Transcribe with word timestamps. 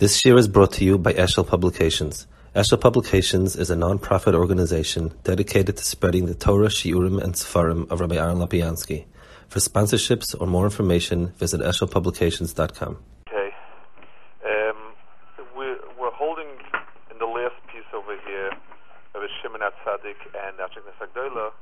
This 0.00 0.24
year 0.24 0.38
is 0.38 0.48
brought 0.48 0.72
to 0.80 0.84
you 0.86 0.96
by 0.96 1.12
Eshel 1.12 1.46
Publications. 1.46 2.26
Eshel 2.56 2.80
Publications 2.80 3.54
is 3.54 3.68
a 3.68 3.76
non-profit 3.76 4.34
organization 4.34 5.12
dedicated 5.24 5.76
to 5.76 5.84
spreading 5.84 6.24
the 6.24 6.32
Torah, 6.32 6.68
Shiurim, 6.68 7.22
and 7.22 7.34
Sefarim 7.34 7.86
of 7.90 8.00
Rabbi 8.00 8.16
Aaron 8.16 8.38
Lapiansky. 8.38 9.04
For 9.48 9.58
sponsorships 9.58 10.34
or 10.40 10.46
more 10.46 10.64
information, 10.64 11.34
visit 11.36 11.60
eshelpublications.com. 11.60 12.96
Okay. 13.28 13.50
Um, 14.42 14.96
we're, 15.54 15.76
we're 16.00 16.16
holding 16.16 16.48
in 17.10 17.18
the 17.18 17.26
last 17.26 17.60
piece 17.66 17.84
over 17.92 18.16
here 18.24 18.52
of 19.14 19.20
Shimon 19.42 19.60
Tzadik 19.60 20.16
and 20.32 20.56
Achik 20.64 20.80
Nesagdola. 20.88 21.52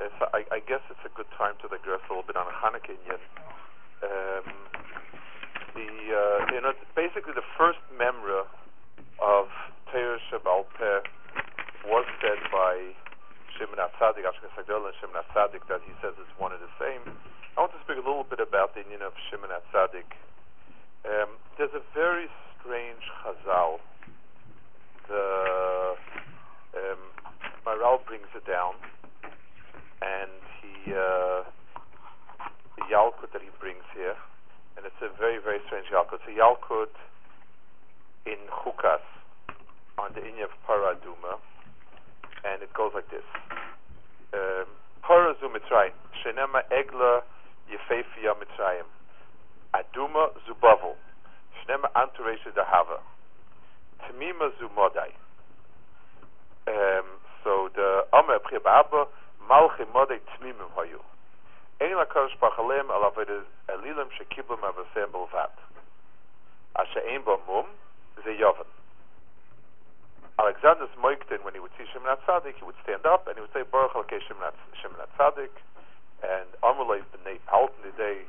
Uh, 0.00 0.08
so 0.18 0.28
I, 0.32 0.46
I, 0.50 0.60
guess 0.60 0.80
it's 0.88 1.04
a 1.04 1.14
good 1.14 1.28
time 1.36 1.56
to 1.60 1.68
digress 1.68 2.00
a 2.08 2.14
little 2.14 2.24
bit 2.26 2.36
on 2.36 2.46
Hanukkah. 2.46 2.96
Um, 4.02 4.54
the 5.76 5.92
uh, 6.10 6.54
you 6.56 6.60
know 6.64 6.72
basically 6.96 7.36
the 7.36 7.46
first 7.60 7.78
memra 7.92 8.48
of 9.20 9.46
Shabbal 9.92 10.64
Peh 10.76 11.00
was 11.86 12.04
said 12.20 12.40
by 12.50 12.92
Shimon 13.56 13.80
Atzadik, 13.80 14.24
Ashkenaz 14.28 14.56
and 14.58 14.96
Shimon 15.00 15.22
Atzadik 15.22 15.64
that 15.68 15.80
he 15.86 15.92
says 16.02 16.12
it's 16.20 16.32
one 16.36 16.52
and 16.52 16.60
the 16.60 16.72
same. 16.80 17.00
I 17.56 17.60
want 17.60 17.72
to 17.72 17.80
speak 17.84 17.96
a 17.96 18.04
little 18.04 18.24
bit 18.24 18.40
about 18.40 18.74
the 18.74 18.82
union 18.82 19.00
of 19.00 19.12
Shimon 19.30 19.48
Atzadik. 19.48 20.08
Um, 21.08 21.40
there's 21.56 21.72
a 21.72 21.84
very 21.94 22.28
strange 22.60 23.00
chazal. 23.24 23.80
The 25.08 25.96
um, 26.76 27.00
Maral 27.64 28.04
brings 28.04 28.28
it 28.34 28.44
down, 28.44 28.74
and 30.02 30.32
he 30.60 30.92
uh, 30.92 31.44
the 32.76 32.84
Yalkut 32.92 33.32
that 33.32 33.40
he 33.40 33.48
brings 33.60 33.84
here, 33.94 34.16
and 34.76 34.86
it's 34.86 35.00
a 35.02 35.10
very 35.18 35.38
very 35.38 35.60
strange 35.66 35.86
Yalkut. 35.92 36.20
It's 36.20 36.28
a 36.28 36.36
Yalkut 36.38 36.92
in 38.26 38.38
Chukas 38.50 39.04
on 39.98 40.12
the 40.14 40.20
Inya 40.20 40.44
of 40.44 40.54
Paraduma 40.68 41.38
and 42.44 42.62
it 42.62 42.72
goes 42.74 42.92
like 42.94 43.08
this. 43.10 43.24
Parazu 45.02 45.46
Mitzrayim, 45.48 45.92
Shenema 46.22 46.62
Egla 46.70 47.22
Yefefia 47.70 48.34
Mitzrayim, 48.34 48.86
Aduma 49.74 50.30
Zubavel, 50.46 50.94
Shenema 51.62 51.90
Anturesha 51.94 52.52
Dahava, 52.54 52.98
Tamima 54.02 54.50
Zumodai. 54.60 55.12
Um, 56.68 57.06
so 57.44 57.70
the 57.74 58.04
Ame 58.12 58.38
Abba 58.66 59.06
Malchi 59.48 59.86
Modai 59.94 60.18
Tmimim 60.34 60.70
Hayu. 61.80 61.86
Ein 61.88 62.06
LaKadosh 62.06 62.38
Bachalem 62.38 62.88
Alavedes 62.90 63.44
Elilim 63.68 64.08
Shekiblim 64.12 64.60
Avasem 64.60 65.10
Belvat. 65.12 65.50
Asha 66.76 67.00
Ein 67.08 67.22
Mum 67.24 67.66
Ze 68.24 68.30
Yovan. 68.30 68.66
Alexander's 70.38 70.90
Moiktin, 71.00 71.42
when 71.44 71.54
he 71.54 71.60
would 71.60 71.70
see 71.78 71.84
Shimon 71.92 72.16
Tzadik, 72.26 72.56
he 72.58 72.64
would 72.64 72.74
stand 72.82 73.06
up 73.06 73.26
and 73.26 73.36
he 73.36 73.40
would 73.40 73.52
say, 73.54 73.62
Baruch 73.72 73.94
Alkei 73.94 74.20
Shimon 74.28 74.52
Tzadik, 75.18 75.48
and 76.22 76.48
Amrulay 76.62 77.00
b'nei 77.08 77.38
Alton 77.50 77.92
Day, 77.96 78.20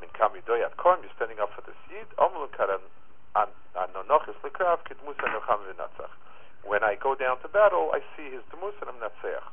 Min 0.00 0.10
Kam 0.12 0.32
Yidoy 0.36 0.62
At 0.62 0.76
Korm, 0.76 1.00
you're 1.00 1.12
standing 1.16 1.40
up 1.40 1.48
for 1.56 1.62
this 1.62 1.76
Yid, 1.88 2.04
Amrulay 2.18 2.52
Karan 2.52 2.80
Anonochis 3.34 4.36
Lekrav, 4.44 4.84
Kit 4.84 4.98
Musa 5.04 5.22
Nocham 5.22 5.64
V'natzach. 5.64 6.12
When 6.64 6.84
I 6.84 6.96
go 6.96 7.14
down 7.14 7.40
to 7.40 7.48
battle, 7.48 7.90
I 7.92 8.00
see 8.16 8.28
his 8.28 8.42
Demus 8.52 8.74
and 8.80 8.90
I'm 8.90 8.96
Natzeach. 8.96 9.44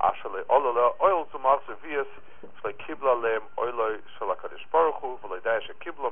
Ashale 0.00 0.44
Olola, 0.48 0.92
Oil 1.02 1.26
Shle 1.32 2.72
Kibla 2.86 3.14
Lem, 3.22 3.42
Oiloi 3.58 3.98
Shal 4.18 4.28
HaKadosh 4.28 4.66
Baruch 4.72 4.96
Hu, 5.00 5.18
Kibla, 5.84 6.10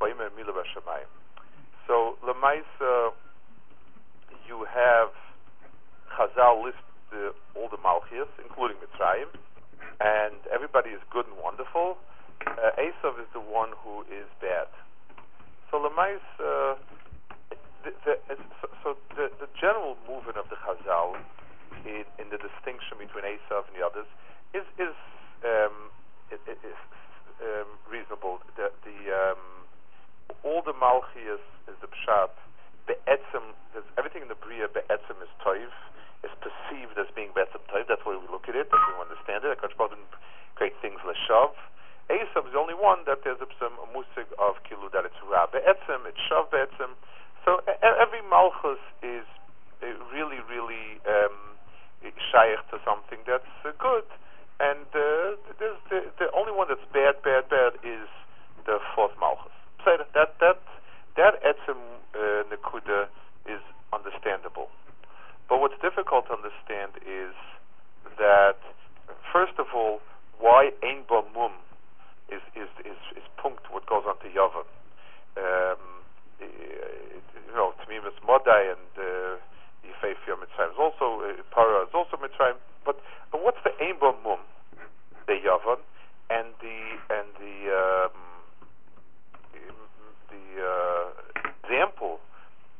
V'yimer 0.00 0.30
Mila 0.36 0.52
B'Shamayim. 0.52 1.10
So, 1.86 2.16
Lemaisa, 2.24 3.12
you 4.46 4.66
have 4.72 5.10
Chazal 6.16 6.64
list 6.64 6.78
the, 7.10 7.32
all 7.54 7.68
the 7.68 7.78
Malchias, 7.78 8.28
including 8.42 8.76
Mitzrayim, 8.78 9.28
and 10.00 10.34
everybody 10.52 10.90
is 10.90 11.00
good 11.10 11.26
and 11.26 11.36
wonderful. 11.42 11.96
Uh, 12.46 12.70
Esav 12.78 13.18
is 13.20 13.28
the 13.32 13.40
one 13.40 13.70
who 13.82 14.02
is 14.02 14.26
bad. 14.40 14.68
So 15.70 15.78
Lemais, 15.78 16.22
uh, 16.40 16.74
the, 17.84 17.92
the, 18.04 18.14
so, 18.62 18.68
so 18.82 18.96
the, 19.16 19.30
the 19.40 19.48
general 19.60 19.96
movement 20.08 20.38
of 20.38 20.48
the 20.48 20.56
Chazal 20.56 21.16
in, 21.84 22.04
in 22.18 22.28
the 22.30 22.38
distinction 22.38 22.98
between 22.98 23.24
Esav 23.24 23.66
and 23.68 23.74
the 23.76 23.84
others 23.84 24.06
is 24.54 24.64
is 24.78 24.96
um, 25.44 25.92
um, 26.32 27.68
reasonable. 27.88 28.40
The, 28.56 28.72
the 28.84 28.98
um, 29.12 29.42
all 30.44 30.62
the 30.62 30.76
Malchias 30.76 31.42
is 31.68 31.76
the 31.80 31.88
Pshat 31.88 32.32
be'etzim, 32.86 33.56
everything 33.96 34.22
in 34.22 34.28
the 34.28 34.38
Bria 34.38 34.68
be'etzim 34.68 35.20
is 35.20 35.32
toiv, 35.44 35.72
is 36.24 36.32
perceived 36.40 36.96
as 36.98 37.08
being 37.14 37.30
be'etzim 37.34 37.62
toiv. 37.68 37.88
That's 37.88 38.04
way 38.04 38.16
we 38.16 38.28
look 38.28 38.48
at 38.48 38.56
it, 38.56 38.68
that's 38.70 38.84
way 38.88 38.96
we 38.96 39.04
understand 39.08 39.44
it. 39.44 39.52
HaKadosh 39.56 39.76
Baruch 39.76 40.12
create 40.56 40.76
things 40.80 41.00
l'shav. 41.04 41.52
Esav 42.08 42.48
is 42.48 42.52
the 42.56 42.60
only 42.60 42.76
one 42.76 43.04
that 43.04 43.20
there's 43.24 43.40
a, 43.40 43.48
a 43.68 43.88
musig 43.92 44.28
of 44.40 44.56
kilu 44.64 44.88
that 44.92 45.04
it's 45.04 45.20
ra 45.28 45.46
be'etzim, 45.46 46.08
it's 46.08 46.20
shav 46.28 46.50
be'etzim. 46.50 46.96
So 47.44 47.60
every 47.80 48.20
malchus 48.28 48.80
is 49.02 49.24
really, 50.12 50.40
really 50.48 51.00
um, 51.06 51.56
shaykh 52.02 52.62
to 52.70 52.78
something 52.84 53.18
that's 53.26 53.44
uh, 53.64 53.72
good, 53.78 54.04
and 54.60 54.86
uh, 54.94 55.38
there's 55.58 55.80
the, 55.90 56.10
the 56.18 56.30
only 56.32 56.52
one 56.52 56.68
that's 56.68 56.84
bad, 56.92 57.22
bad, 57.22 57.48
bad 57.48 57.74
is 57.82 58.08
the 58.66 58.78
fourth 58.94 59.12
malchus. 59.20 59.52
So 59.84 59.96
that 60.14 60.34
that 60.40 60.58
that 61.16 61.42
etzim 61.42 61.78
uh, 62.14 62.42
nekuda 62.50 63.08
is 63.46 63.60
understandable. 63.92 64.68
But 65.48 65.60
what's 65.60 65.80
difficult 65.80 66.26
to 66.28 66.34
understand 66.36 66.92
is 67.06 67.32
that, 68.18 68.60
first 69.32 69.56
of 69.58 69.66
all, 69.74 70.00
why 70.38 70.70
ein 70.82 71.04
mum 71.08 71.52
is 72.28 72.42
is 72.54 72.68
is, 72.84 73.00
is 73.16 73.24
punkt 73.36 73.70
what 73.70 73.86
goes 73.86 74.04
on 74.06 74.18
to 74.20 74.28
yavan. 74.28 74.68
Um, 75.38 75.98
you 76.40 77.54
know, 77.54 77.72
Tamimus 77.80 78.14
Modai 78.26 78.74
and 78.76 78.92
uh, 78.98 79.40
Mitzrayim 79.88 80.42
is 80.44 80.78
also 80.78 81.06
uh, 81.17 81.17
Para 81.50 81.82
is 81.84 81.92
also 81.94 82.16
Mitzrayim. 82.16 82.56
But, 82.84 83.00
but 83.32 83.42
what's 83.42 83.60
the 83.64 83.72
aim 83.82 83.96
ba 84.00 84.12
mum? 84.24 84.40
The 85.26 85.36
yavan 85.44 85.78
and 86.30 86.48
the 86.60 86.78
and 87.08 87.28
the 87.40 87.56
um, 87.72 88.16
the 90.28 90.44
uh, 90.60 91.08
example 91.64 92.20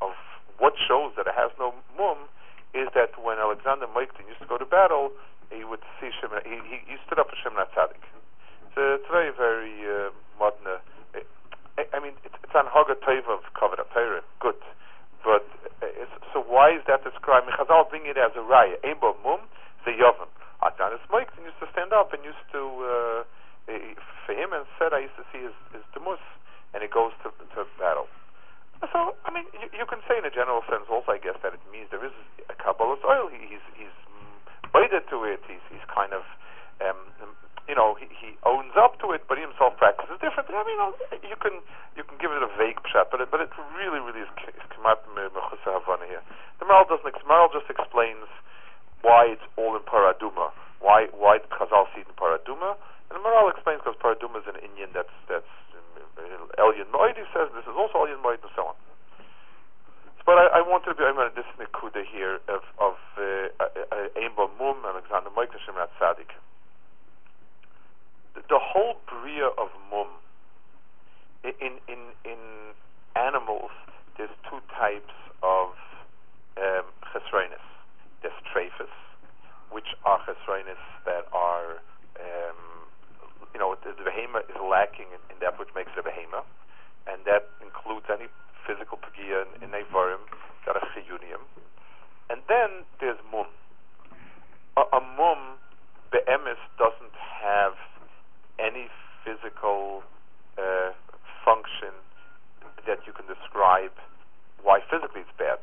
of 0.00 0.12
what 0.58 0.75
shows 0.76 1.12
that 1.16 1.26
it 1.26 1.34
has 1.34 1.50
no 1.58 1.72
mum 1.97 2.28
is 2.75 2.88
that 2.94 3.16
when 3.16 3.38
Alexander 3.38 3.87
Moiktin 3.88 4.28
used 4.28 4.41
to 4.41 4.48
go 4.48 4.58
to 4.58 4.69
battle, 4.69 5.12
he 5.48 5.64
would 5.64 5.81
see 6.00 6.12
Shimon. 6.20 6.44
He, 6.44 6.60
he, 6.69 6.76
he 6.84 6.97
stood 7.08 7.19
up 7.19 7.32
for 7.32 7.37
Shimon 7.41 7.64
Tzadik. 7.72 8.04
So 8.76 9.00
it's 9.00 9.08
very, 9.08 9.32
very 9.32 9.72
uh, 9.88 10.12
modern. 10.37 10.76
Uh, 11.16 11.25
I, 11.81 11.88
I 11.97 11.98
mean, 12.04 12.12
it's, 12.25 12.37
it's 12.44 12.53
on 12.53 12.69
Haga 12.69 13.00
Teva 13.00 13.41
of 13.41 13.44
Kavod 13.56 13.81
Torah. 13.97 14.20
Good, 14.41 14.60
but 15.25 15.48
uh, 15.81 16.04
so 16.37 16.44
why 16.44 16.76
is 16.76 16.84
that 16.84 17.00
described? 17.00 17.48
Chazal 17.56 17.88
bring 17.88 18.04
it 18.04 18.20
as 18.20 18.37
a 18.37 18.44
raya. 18.44 18.76
Eimbo 18.84 19.16
mum 19.25 19.41
the 19.88 19.97
yovan. 19.97 20.28
Atanis 20.60 21.00
Moiktin 21.08 21.47
used 21.47 21.56
to 21.64 21.69
stand 21.72 21.94
up 21.94 22.12
and 22.12 22.20
used 22.26 22.44
to 22.52 22.60
uh, 22.84 23.22
for 24.25 24.32
him 24.32 24.52
and 24.52 24.64
said, 24.81 24.93
I 24.93 25.04
used 25.04 25.16
to 25.16 25.25
see 25.32 25.44
his 25.44 25.56
his 25.72 25.84
demus, 25.93 26.20
and 26.72 26.81
he 26.81 26.88
goes 26.88 27.12
to 27.25 27.32
to 27.32 27.64
battle. 27.81 28.08
So, 28.94 29.19
I 29.26 29.34
mean, 29.34 29.43
you, 29.58 29.66
you, 29.75 29.87
can 29.91 29.98
say 30.06 30.22
in 30.22 30.25
a 30.25 30.31
general 30.31 30.62
sense 30.70 30.87
also, 30.87 31.10
I 31.10 31.19
guess, 31.19 31.34
that 31.43 31.50
it 31.50 31.64
means 31.75 31.91
there 31.91 32.04
is 32.06 32.14
a 32.47 32.54
Kabbalah's 32.54 33.02
oil. 33.02 33.26
He, 33.26 33.58
he's 33.58 33.64
he's 33.75 33.97
bided 34.70 35.08
to 35.10 35.25
it. 35.26 35.43
He's 35.50 35.64
he's 35.66 35.82
kind 35.91 36.14
of, 36.14 36.22
um, 36.78 37.00
you 37.66 37.75
know, 37.75 37.98
he, 37.98 38.06
he 38.14 38.38
owns 38.47 38.78
up 38.78 39.02
to 39.02 39.10
it, 39.12 39.26
but 39.26 39.34
he 39.34 39.43
himself 39.43 39.75
practices 39.76 40.14
differently. 40.22 40.54
I 40.54 40.62
mean, 40.62 40.78
you 41.26 41.34
can 41.43 41.58
you 41.98 42.06
can 42.06 42.16
give 42.22 42.31
it 42.31 42.38
a 42.38 42.50
vague 42.54 42.78
pshat, 42.87 43.10
but 43.10 43.19
it, 43.19 43.34
but 43.34 43.43
it 43.43 43.50
really 43.75 43.98
really 43.98 44.22
is 44.22 44.31
kamat 44.70 45.02
mechusa 45.11 45.75
havana 45.75 46.06
here. 46.06 46.22
The 46.62 46.64
Maral 46.64 46.87
doesn't. 46.87 47.11
Maral 47.26 47.50
just 47.50 47.67
explains 47.67 48.31
why 49.02 49.34
it's 49.34 49.46
all 49.56 49.75
in 49.75 49.82
paraduma. 49.82 50.50
Why 50.81 51.11
why 51.11 51.43
Chazal 51.50 51.90
see 51.94 52.02
it 52.02 52.08
in 52.08 52.14
paraduma, 52.14 52.79
and 53.10 53.19
the 53.19 53.22
Maral 53.22 53.50
explains 53.50 53.77
because 53.88 54.00
paraduma 54.05 54.40
is 54.40 54.49
an 54.49 54.61
Indian 54.61 54.90
that's 54.93 55.12
that's 55.29 55.49
Elyon 56.58 56.90
Moed, 56.93 57.17
he 57.17 57.25
says 57.32 57.49
this 57.55 57.64
is 57.64 57.76
also 57.76 58.05
Elyon 58.05 58.20
Moed, 58.20 58.43
and 58.43 58.52
so 58.55 58.69
on. 58.69 58.75
But 60.26 60.37
I, 60.37 60.61
I 60.61 60.62
wanted 60.62 60.93
to 60.93 60.94
be, 60.94 61.05
I'm 61.05 61.14
going 61.14 61.31
to 61.31 61.35
this 61.35 61.49
nekuda 61.56 62.05
here 62.05 62.40
of, 62.49 62.61
of 62.79 62.96
Eimba 63.17 64.44
uh, 64.44 64.58
Mum, 64.58 64.85
Alexander 64.85 65.31
Moed, 65.31 65.49
Shemrat 65.64 65.88
Sadik. 65.99 66.29
The, 68.35 68.58
whole 68.61 68.96
bria 69.08 69.46
of 69.56 69.70
Mum, 69.91 70.08
in, 71.44 71.81
in, 71.88 72.12
in 72.25 72.38
animals, 73.17 73.70
there's 74.19 74.34
two 74.50 74.61
types 74.76 75.14
of 75.43 75.70
um, 76.58 76.84
chesroinus. 77.08 77.64
There's 78.20 78.37
trephus, 78.52 78.93
which 79.70 79.96
are 80.05 80.20
chesroinus 80.26 80.82
that 81.06 81.25
are 81.32 81.81
um, 82.20 82.77
you 83.52 83.60
know, 83.60 83.76
the, 83.84 83.94
the 83.96 84.04
behemoth 84.04 84.48
is 84.50 84.60
lacking 84.60 85.08
in, 85.12 85.20
in 85.32 85.36
that 85.40 85.58
which 85.58 85.68
makes 85.74 85.90
it 85.94 86.00
a 86.00 86.06
behemoth, 86.06 86.48
and 87.06 87.24
that 87.24 87.48
includes 87.64 88.06
any 88.12 88.28
physical 88.66 88.98
pagia 89.00 89.48
in, 89.48 89.64
in 89.64 89.70
Avarim 89.72 90.20
that 90.66 90.76
are 90.76 90.86
chiyunim. 90.92 91.40
And 92.28 92.42
then 92.48 92.84
there's 93.00 93.18
mum. 93.32 93.48
A, 94.76 94.84
a 94.92 95.00
mum, 95.00 95.56
be'emes, 96.12 96.60
doesn't 96.76 97.16
have 97.16 97.74
any 98.60 98.88
physical 99.24 100.02
uh, 100.58 100.92
function 101.44 101.96
that 102.86 103.00
you 103.06 103.12
can 103.12 103.26
describe 103.26 103.92
why 104.62 104.80
physically 104.90 105.22
it's 105.24 105.36
bad. 105.38 105.58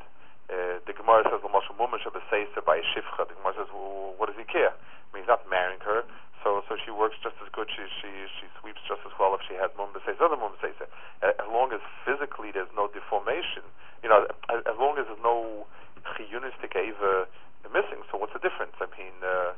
Uh, 0.50 0.78
the 0.86 0.94
Gemara 0.94 1.26
says, 1.26 1.42
"L'moshe 1.42 1.70
mumash 1.74 2.06
by 2.06 2.78
a 2.78 2.86
shifcha." 2.94 3.28
The 3.28 3.34
Gemara 3.34 3.54
says, 3.58 3.70
well, 3.74 4.14
"What 4.18 4.30
does 4.30 4.38
he 4.38 4.46
care? 4.46 4.74
I 4.74 5.10
mean, 5.14 5.24
he's 5.24 5.30
not 5.30 5.42
marrying 5.50 5.82
her, 5.82 6.06
so 6.46 6.62
so 6.70 6.78
she 6.78 6.94
works 6.94 7.18
just 7.26 7.34
as 7.42 7.50
good. 7.50 7.66
She 7.74 7.82
she 7.98 8.30
she 8.38 8.46
sweeps 8.62 8.86
just 8.86 9.02
as 9.02 9.12
well 9.18 9.34
if 9.34 9.42
she 9.50 9.58
had 9.58 9.74
mum 9.74 9.90
b'seisa, 9.98 10.22
other 10.22 10.38
mum 10.38 10.54
b'seisa. 10.62 10.86
As 11.26 11.50
long 11.50 11.74
as 11.74 11.82
physically 12.06 12.54
there's 12.54 12.70
no 12.78 12.86
deformation, 12.86 13.66
you 14.06 14.10
know, 14.14 14.30
as, 14.54 14.62
as 14.70 14.78
long 14.78 15.02
as 15.02 15.10
there's 15.10 15.26
no 15.26 15.66
chiyunistic 16.14 16.78
ava 16.78 17.26
missing. 17.74 18.06
So 18.14 18.22
what's 18.22 18.38
the 18.38 18.44
difference? 18.46 18.78
I 18.78 18.86
mean, 18.94 19.18
uh, 19.26 19.58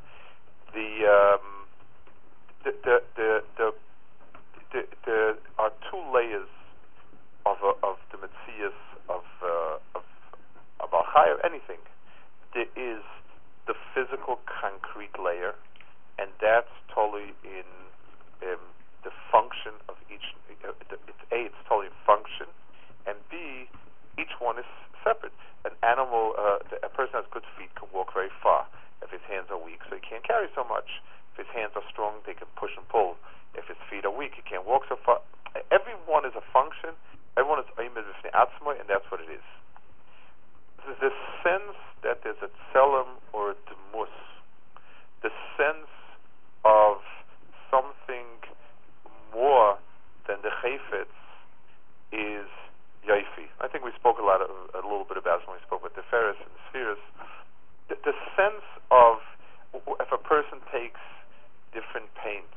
the, 0.72 0.88
um, 1.12 1.68
the 2.64 2.72
the 2.88 2.96
the 3.20 3.30
the 3.60 3.68
the 4.72 4.82
there 5.04 5.36
are 5.60 5.72
two 5.92 6.00
layers 6.16 6.48
of 7.46 7.58
uh, 7.60 7.76
of 7.84 8.00
the 8.16 8.18
mitzias 8.24 8.80
of 9.10 9.28
uh, 9.44 10.00
of 10.00 10.04
about 10.80 11.04
higher 11.04 11.36
anything. 11.44 11.84
There 12.54 12.72
is 12.80 13.04
the 13.68 13.76
physical 13.94 14.40
concrete 14.48 15.20
layer, 15.20 15.56
and 16.18 16.30
that's 16.42 16.72
totally 16.94 17.34
in 17.46 17.68
um, 18.44 18.62
the 19.04 19.14
function 19.32 19.74
of 19.90 19.96
each. 20.10 20.34
Uh, 20.66 20.74
it's 20.82 20.92
a, 20.94 21.00
it's 21.30 21.62
totally 21.70 21.94
function, 22.06 22.50
and 23.06 23.18
b, 23.30 23.70
each 24.18 24.34
one 24.42 24.58
is 24.58 24.70
separate. 25.06 25.34
An 25.66 25.74
animal, 25.84 26.34
uh, 26.38 26.60
a 26.82 26.90
person 26.90 27.22
has 27.22 27.28
good 27.30 27.46
feet 27.58 27.70
can 27.76 27.90
walk 27.94 28.14
very 28.14 28.34
far. 28.42 28.66
If 29.02 29.14
his 29.14 29.22
hands 29.30 29.54
are 29.54 29.62
weak, 29.62 29.86
so 29.86 29.96
he 29.96 30.02
can't 30.02 30.26
carry 30.26 30.50
so 30.58 30.66
much. 30.66 31.04
If 31.34 31.46
his 31.46 31.52
hands 31.54 31.78
are 31.78 31.86
strong, 31.92 32.26
they 32.26 32.34
can 32.34 32.50
push 32.58 32.74
and 32.74 32.88
pull. 32.90 33.16
If 33.54 33.70
his 33.70 33.78
feet 33.90 34.06
are 34.06 34.14
weak, 34.14 34.34
he 34.34 34.42
can't 34.42 34.66
walk 34.66 34.90
so 34.90 34.98
far. 34.98 35.22
Everyone 35.70 36.26
is 36.26 36.34
a 36.34 36.46
function. 36.50 36.98
Everyone 37.38 37.62
is 37.62 37.70
aimed 37.78 37.98
and 37.98 38.90
that's 38.90 39.06
what 39.12 39.22
it 39.22 39.30
is. 39.30 39.46
There's 40.82 41.12
this 41.12 41.20
sense 41.44 41.76
that 42.04 42.24
there's 42.24 42.40
a 42.42 42.50
tselem 42.72 43.20
or 43.34 43.52
a 43.52 43.56
demus, 43.68 44.14
the 45.22 45.30
sense 45.60 45.92
of 46.68 47.00
something 47.72 48.28
more 49.32 49.80
than 50.28 50.44
the 50.44 50.52
chayfetz 50.60 51.16
is 52.12 52.48
yoifi. 53.08 53.48
I 53.64 53.72
think 53.72 53.88
we 53.88 53.92
spoke 53.96 54.20
a 54.20 54.28
lot 54.28 54.44
of, 54.44 54.52
a 54.76 54.84
little 54.84 55.08
bit 55.08 55.16
about 55.16 55.42
it 55.42 55.48
when 55.48 55.56
we 55.56 55.64
spoke 55.64 55.82
with 55.82 55.96
the 55.96 56.04
Ferris 56.12 56.36
and 56.44 56.52
the 56.52 56.64
spheres. 56.68 57.00
The, 57.88 57.96
the 58.04 58.16
sense 58.36 58.68
of 58.92 59.24
if 60.04 60.12
a 60.12 60.20
person 60.20 60.60
takes 60.72 61.00
different 61.72 62.12
paints 62.20 62.56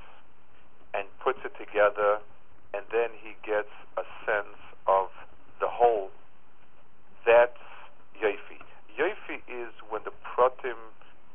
and 0.94 1.06
puts 1.22 1.38
it 1.46 1.54
together, 1.54 2.18
and 2.74 2.82
then 2.90 3.14
he 3.14 3.38
gets 3.46 3.70
a 3.94 4.02
sense 4.26 4.58
of 4.86 5.06
the 5.62 5.70
whole, 5.70 6.10
that's 7.26 7.62
yoifi. 8.18 8.58
Yoifi 8.98 9.38
is 9.46 9.70
when 9.88 10.02
the 10.02 10.14
pratim 10.26 10.78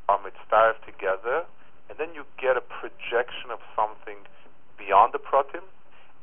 are 0.08 0.20
mitzvah 0.20 0.76
together, 0.84 1.48
and 1.88 1.98
then 1.98 2.14
you 2.14 2.24
get 2.40 2.56
a 2.56 2.64
projection 2.64 3.50
of 3.50 3.60
something 3.74 4.18
beyond 4.78 5.12
the 5.12 5.18
pratim, 5.18 5.64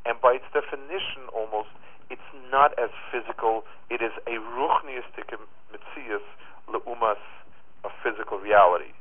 and 0.06 0.20
by 0.22 0.40
its 0.40 0.46
definition, 0.54 1.32
almost 1.34 1.70
it's 2.10 2.30
not 2.52 2.78
as 2.78 2.90
physical. 3.12 3.64
It 3.90 4.02
is 4.02 4.12
a 4.28 4.38
ruchniistic 4.38 5.32
mitzias 5.72 6.26
leumas, 6.68 7.22
a 7.84 7.90
physical 8.04 8.40
reality. 8.40 8.92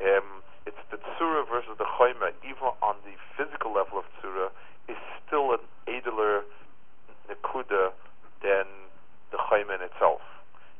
Um, 0.00 0.42
it's 0.66 0.78
the 0.90 0.96
tsura 0.96 1.46
versus 1.48 1.76
the 1.78 1.84
choyma. 1.84 2.32
Even 2.42 2.70
on 2.82 2.96
the 3.04 3.14
physical 3.36 3.74
level 3.74 3.98
of 3.98 4.04
tsura, 4.22 4.50
is 4.88 4.96
still 5.26 5.52
an 5.52 5.62
edler 5.86 6.42
nekuda 7.28 7.90
than 8.42 8.66
the 9.30 9.38
choyma 9.38 9.80
itself. 9.82 10.20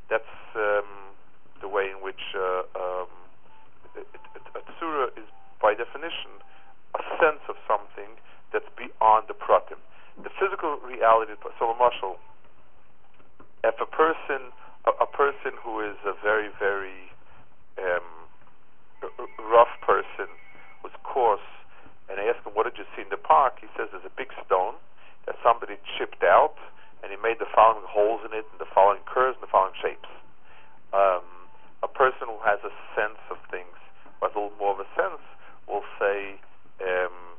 That's 0.09 0.25
um, 0.55 1.13
the 1.61 1.69
way 1.69 1.91
in 1.91 2.03
which 2.03 2.35
uh, 2.35 2.63
um, 2.79 3.09
it, 3.97 4.07
it, 4.13 4.43
a 4.55 4.63
tsura 4.77 5.09
is, 5.17 5.29
by 5.61 5.75
definition, 5.75 6.41
a 6.95 7.03
sense 7.21 7.41
of 7.49 7.57
something 7.67 8.19
that's 8.53 8.69
beyond 8.77 9.29
the 9.29 9.35
pratim. 9.35 9.81
The 10.21 10.31
physical 10.37 10.77
reality. 10.85 11.33
So, 11.59 11.73
Marshall, 11.73 12.21
if 13.65 13.77
a 13.81 13.89
person, 13.89 14.53
a, 14.85 14.93
a 15.01 15.09
person 15.09 15.57
who 15.65 15.81
is 15.81 15.97
a 16.05 16.13
very, 16.21 16.51
very 16.61 17.09
um, 17.81 18.29
rough 19.41 19.73
person, 19.81 20.29
was 20.85 20.93
coarse, 21.03 21.41
and 22.11 22.21
I 22.21 22.29
asked 22.29 22.45
him, 22.45 22.53
"What 22.53 22.69
did 22.69 22.77
you 22.77 22.85
see 22.95 23.03
in 23.03 23.09
the 23.09 23.17
park?" 23.17 23.63
He 23.65 23.69
says, 23.73 23.89
"There's 23.93 24.05
a 24.05 24.13
big 24.13 24.29
stone 24.45 24.77
that 25.25 25.37
somebody 25.41 25.81
chipped 25.97 26.23
out, 26.23 26.61
and 27.01 27.09
he 27.09 27.17
made 27.17 27.39
the 27.39 27.49
following 27.55 27.87
holes 27.89 28.21
in 28.29 28.37
it, 28.37 28.45
and 28.53 28.61
the 28.61 28.69
following 28.69 29.01
curves, 29.09 29.41
and 29.41 29.45
the 29.49 29.53
following 29.53 29.75
shapes." 29.81 30.11
Um, 30.93 31.25
a 31.83 31.89
person 31.89 32.31
who 32.31 32.39
has 32.45 32.61
a 32.65 32.73
sense 32.95 33.21
of 33.31 33.39
things, 33.51 33.77
has 34.23 34.33
a 34.35 34.39
little 34.39 34.57
more 34.59 34.73
of 34.73 34.81
a 34.81 34.89
sense, 34.95 35.23
will 35.67 35.87
say, 35.99 36.39
um, 36.83 37.37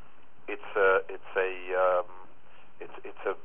"It's 0.48 0.72
a, 0.76 1.02
it's 1.10 1.32
a, 1.36 1.52
um, 1.76 2.12
it's, 2.80 2.98
it's 3.04 3.24
a." 3.26 3.36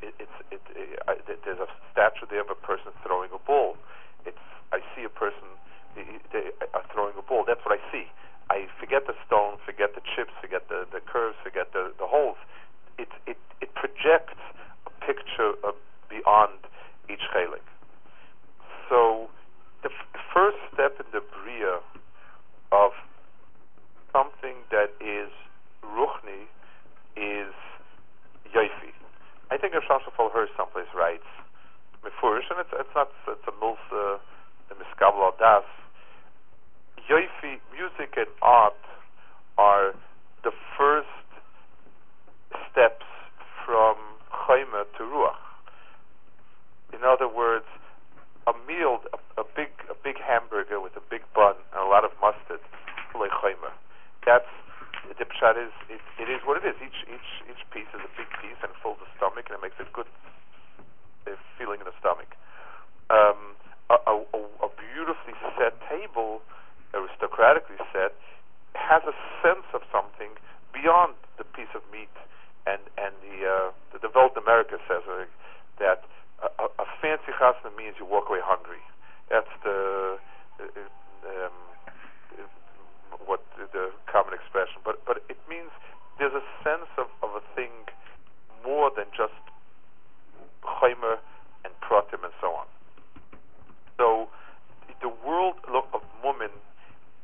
It, 0.00 0.16
it's 0.16 0.38
it, 0.48 0.64
it, 0.72 0.96
I, 1.04 1.20
there's 1.28 1.60
a 1.60 1.68
statue 1.92 2.24
there 2.32 2.40
of 2.40 2.48
a 2.48 2.56
person 2.56 2.88
throwing 3.04 3.28
a 3.36 3.42
ball. 3.44 3.76
It's 4.24 4.40
I 4.72 4.80
see 4.96 5.04
a 5.04 5.12
person 5.12 5.44
they 6.32 6.50
are 6.72 6.84
throwing 6.92 7.14
a 7.18 7.22
ball. 7.22 7.44
That's 7.46 7.60
what 7.64 7.78
I 7.78 7.82
see. 7.92 8.06
I 8.48 8.66
forget 8.78 9.06
the 9.06 9.14
stone, 9.26 9.58
forget 9.64 9.94
the 9.94 10.02
chips, 10.16 10.32
forget 10.40 10.68
the, 10.68 10.86
the 10.90 11.00
curves, 11.00 11.36
forget 11.42 11.72
the, 11.72 11.92
the 11.98 12.06
holes. 12.06 12.36
It, 12.98 13.08
it, 13.26 13.38
it 13.60 13.74
projects 13.74 14.40
a 14.86 14.90
picture 15.04 15.54
of 15.62 15.74
beyond 16.08 16.58
each 17.08 17.22
chelik. 17.30 17.62
So 18.88 19.30
the 19.82 19.90
f- 19.90 20.20
first 20.34 20.58
step 20.72 20.98
in 21.00 21.06
the 21.12 21.20
bria 21.20 21.80
of 22.72 22.92
something 24.12 24.56
that 24.70 24.90
is 25.00 25.30
ruchni 25.84 26.46
is 27.16 27.54
yoifi. 28.54 28.92
I 29.50 29.56
think 29.56 29.74
Rav 29.74 29.82
Shashafal 29.84 30.32
heard 30.32 30.48
someplace 30.56 30.90
writes 30.94 31.26
mefurish, 32.04 32.48
and 32.50 32.60
it's 32.60 32.70
it's 32.72 32.94
not 32.94 33.08
it's 33.28 33.46
a 33.48 33.54
milsa 33.62 34.16
uh, 34.16 34.18
the 34.68 34.74
miskabel 34.76 35.36
das 35.38 35.64
Yoifi, 37.10 37.58
music 37.74 38.14
and 38.16 38.28
art 38.40 38.74
are 39.58 39.94
the 40.44 40.52
first 40.78 41.08
steps 42.70 43.04
from 43.66 43.96
Chayma 44.30 44.84
to 44.96 45.02
Ruach. 45.02 45.34
In 46.92 47.02
other 47.04 47.26
words, 47.26 47.66
a 48.50 48.54
meal, 48.66 48.98
a, 49.14 49.18
a, 49.40 49.46
big, 49.54 49.70
a 49.86 49.96
big 50.02 50.18
hamburger 50.18 50.82
with 50.82 50.98
a 50.98 51.04
big 51.06 51.22
bun 51.34 51.54
and 51.72 51.80
a 51.80 51.88
lot 51.88 52.04
of 52.04 52.10
mustard, 52.20 52.60
Chayma. 53.14 53.70
That's 54.26 54.48
the 55.08 55.24
pshat 55.24 55.56
is 55.56 55.72
it, 55.88 56.00
it 56.20 56.28
is 56.28 56.40
what 56.44 56.60
it 56.60 56.64
is. 56.66 56.76
Each 56.82 57.00
each 57.08 57.30
each 57.48 57.62
piece 57.72 57.88
is 57.96 58.02
a 58.04 58.12
big 58.16 58.28
piece 58.40 58.58
and 58.62 58.70
fills 58.82 58.98
the 59.00 59.08
stomach 59.16 59.48
and 59.48 59.58
it 59.58 59.62
makes 59.62 59.78
a 59.80 59.88
good 59.92 60.06
uh, 61.26 61.34
feeling 61.58 61.80
in 61.80 61.86
the 61.88 61.96
stomach. 61.98 62.36
Um, 63.10 63.58
a, 63.90 63.96
a, 64.06 64.14
a 64.62 64.68
beautifully 64.78 65.34
set 65.58 65.74
table 65.88 66.42
aristocratically 66.94 67.78
said, 67.92 68.14
has 68.74 69.02
a 69.06 69.14
sense 69.42 69.66
of 69.74 69.82
something 69.90 70.30
beyond 70.70 71.14
the 71.38 71.44
piece 71.44 71.70
of 71.74 71.82
meat. 71.90 72.12
And 72.66 72.80
and 73.00 73.16
the 73.24 73.36
uh, 73.48 73.68
the 73.92 73.98
developed 73.98 74.36
America 74.36 74.78
says 74.86 75.02
uh, 75.08 75.24
that 75.80 76.04
a, 76.42 76.64
a 76.64 76.86
fancy 77.00 77.32
chasna 77.38 77.74
means 77.76 77.96
you 77.98 78.06
walk 78.06 78.28
away 78.28 78.40
hungry. 78.42 78.82
That's 79.28 79.50
the 79.64 80.18
uh, 80.60 80.64
um, 81.26 81.56
what 83.26 83.44
the 83.72 83.90
common 84.10 84.34
expression. 84.34 84.80
But 84.84 85.04
but 85.06 85.22
it 85.28 85.38
means 85.48 85.70
there's 86.18 86.34
a 86.34 86.44
sense 86.64 86.88
of, 86.98 87.06
of 87.22 87.30
a 87.36 87.44
thing 87.54 87.70
more 88.64 88.90
than 88.94 89.06
just 89.16 89.36
chaymer 90.64 91.18
and 91.64 91.72
pratim 91.80 92.24
and 92.24 92.32
so 92.40 92.48
on. 92.48 92.66
So 93.96 94.28
the 95.00 95.08
world 95.26 95.56
of 95.68 96.02
woman 96.24 96.50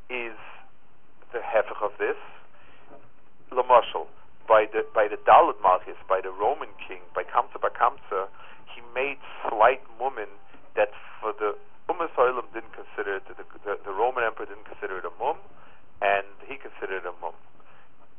is 0.08 0.36
the 1.32 1.38
hefech 1.38 1.82
of 1.82 1.92
this. 1.98 2.16
Lamashal, 3.52 4.06
by 4.48 4.66
the 4.72 4.86
by 4.94 5.08
the 5.08 5.16
Dalit 5.26 5.60
Malchus, 5.62 5.98
by 6.08 6.20
the 6.20 6.30
Roman 6.30 6.70
king, 6.80 7.02
by 7.14 7.22
Kamsa 7.22 7.58
Bakamsa, 7.58 8.28
he 8.70 8.82
made 8.94 9.18
slight 9.42 9.82
woman 10.00 10.28
that 10.74 10.90
for 11.20 11.32
the 11.32 11.56
Ummah 11.88 12.10
didn't 12.52 12.74
consider 12.74 13.16
it, 13.16 13.22
the, 13.30 13.44
the, 13.64 13.78
the, 13.84 13.92
Roman 13.92 14.24
emperor 14.24 14.46
didn't 14.46 14.66
consider 14.66 14.98
it 14.98 15.04
a 15.06 15.14
mum, 15.22 15.38
and 16.02 16.26
he 16.42 16.58
considered 16.58 17.06
it 17.06 17.06
a 17.06 17.14
mum. 17.22 17.34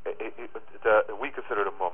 It, 0.05 0.33
it, 0.39 0.49
the, 0.83 1.03
we 1.19 1.29
consider 1.31 1.61
it 1.61 1.67
a 1.67 1.75
mum. 1.75 1.91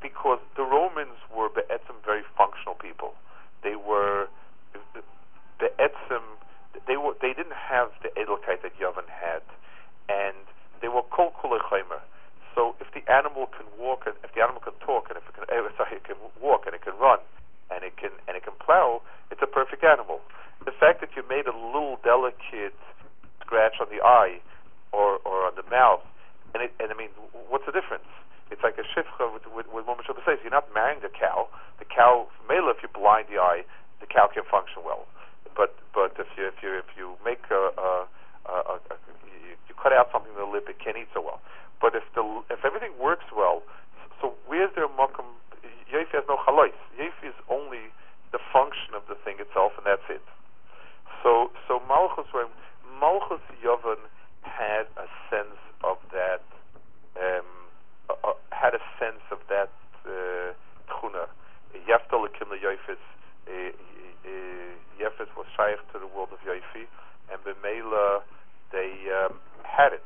because 0.00 0.40
the 0.56 0.64
Romans 0.64 1.20
were 1.28 1.48
be'etzim 1.52 2.00
very 2.04 2.22
functional 2.36 2.74
people. 2.74 3.12
They 3.62 3.76
were 3.76 4.28
be'etzim. 5.60 6.24
They 6.86 6.96
were. 6.96 7.14
They 7.20 7.32
didn't 7.32 7.56
have 7.56 7.92
the 8.02 8.08
edelkeit 8.16 8.62
that 8.64 8.72
Yavin 8.80 9.08
had, 9.08 9.44
and 10.08 10.36
they 10.80 10.88
were 10.88 11.02
kol 11.02 11.32
kulechaimer. 11.36 12.00
So 12.56 12.74
if 12.80 12.88
the 12.96 13.04
animal 13.12 13.52
can 13.52 13.68
walk, 13.78 14.08
and 14.08 14.16
if 14.24 14.32
the 14.32 14.40
animal 14.40 14.64
can 14.64 14.72
talk, 14.80 15.12
and 15.12 15.20
if 15.20 15.28
it 15.28 15.34
can, 15.36 15.44
eh, 15.52 15.60
sorry, 15.76 16.00
it 16.00 16.04
can 16.04 16.16
walk 16.40 16.64
and 16.64 16.74
it 16.74 16.80
can 16.80 16.96
run, 16.96 17.20
and 17.70 17.84
it 17.84 17.96
can 18.00 18.10
and 18.26 18.36
it 18.36 18.44
can 18.44 18.56
plow, 18.58 19.02
it's 19.30 19.42
a 19.42 19.46
perfect 19.46 19.84
animal. 19.84 20.20
The 20.64 20.72
fact 20.72 21.00
that 21.04 21.12
you 21.14 21.22
made 21.28 21.46
a 21.46 21.52
little 21.52 22.00
delicate 22.02 22.76
scratch 23.44 23.76
on 23.80 23.88
the 23.92 24.00
eye 24.00 24.40
or 24.92 25.20
or 25.28 25.44
on 25.44 25.52
the 25.56 25.68
mouth, 25.68 26.00
and 26.54 26.64
it, 26.64 26.72
and 26.80 26.90
I 26.90 26.96
mean, 26.96 27.12
what's 27.52 27.66
the 27.66 27.76
difference? 27.76 28.08
It's 28.50 28.62
like 28.62 28.78
a 28.78 28.86
shifcha 28.88 29.28
with 29.28 29.44
with, 29.52 29.68
with 29.68 29.84
Mama 29.84 30.02
says. 30.24 30.38
You're 30.42 30.54
not 30.54 30.72
marrying 30.72 31.04
the 31.04 31.12
cow. 31.12 31.48
The 31.78 31.84
cow, 31.84 32.26
male, 32.48 32.72
if 32.72 32.80
you 32.80 32.88
blind 32.88 33.28
the 33.28 33.36
eye, 33.36 33.68
the 34.00 34.06
cow 34.06 34.32
can 34.32 34.48
function 34.48 34.80
well. 34.80 35.04
But 35.56 35.76
but 35.92 36.16
if 36.16 36.30
you 36.38 36.48
if 36.48 36.62
you 36.62 36.70
if 36.80 36.90
you 36.96 37.16
make 37.20 37.44
a, 37.52 37.68
a, 37.76 37.90
a, 38.48 38.54
a, 38.54 38.74
a 38.80 38.96
you, 39.44 39.60
you 39.68 39.74
cut 39.76 39.92
out 39.92 40.08
something 40.12 40.32
in 40.32 40.40
the 40.40 40.48
lip, 40.48 40.68
it 40.72 40.80
can't 40.80 40.96
eat 40.96 41.12
so 41.12 41.20
well. 41.20 41.40
But 41.80 41.94
if 41.94 42.04
the 42.14 42.24
if 42.48 42.64
everything 42.64 42.96
works 42.96 43.28
well, 43.34 43.62
so 44.20 44.34
where's 44.46 44.72
their 44.74 44.88
makom? 44.88 45.36
Yefi 45.92 46.14
has 46.18 46.24
no 46.28 46.36
chalois. 46.42 46.74
Yefi 46.98 47.30
is 47.30 47.38
only 47.48 47.92
the 48.32 48.38
function 48.52 48.94
of 48.94 49.02
the 49.08 49.14
thing 49.22 49.36
itself, 49.38 49.72
and 49.76 49.86
that's 49.86 50.06
it. 50.08 50.24
So 51.22 51.50
so 51.68 51.80
Malchus, 51.88 52.26
Malchus 53.00 53.42
Yovan 53.62 54.00
had 54.42 54.86
a 54.96 55.06
sense 55.30 55.58
of 55.84 55.98
that, 56.12 56.42
um, 57.18 57.48
uh, 58.08 58.32
had 58.50 58.74
a 58.74 58.82
sense 58.98 59.22
of 59.30 59.38
that 59.48 59.70
uh, 60.06 60.52
tchuna. 60.88 61.28
Yaftal 61.84 62.24
Kim 62.32 62.48
Yefis, 62.56 63.02
Yefis 64.96 65.30
was 65.36 65.46
shaykh 65.56 65.80
to 65.92 65.98
the 65.98 66.06
world 66.06 66.30
of 66.32 66.40
Yefi, 66.40 66.88
and 67.30 67.38
Bemela 67.62 68.22
they 68.72 68.92
um, 69.14 69.38
had 69.62 69.92
it. 69.92 70.04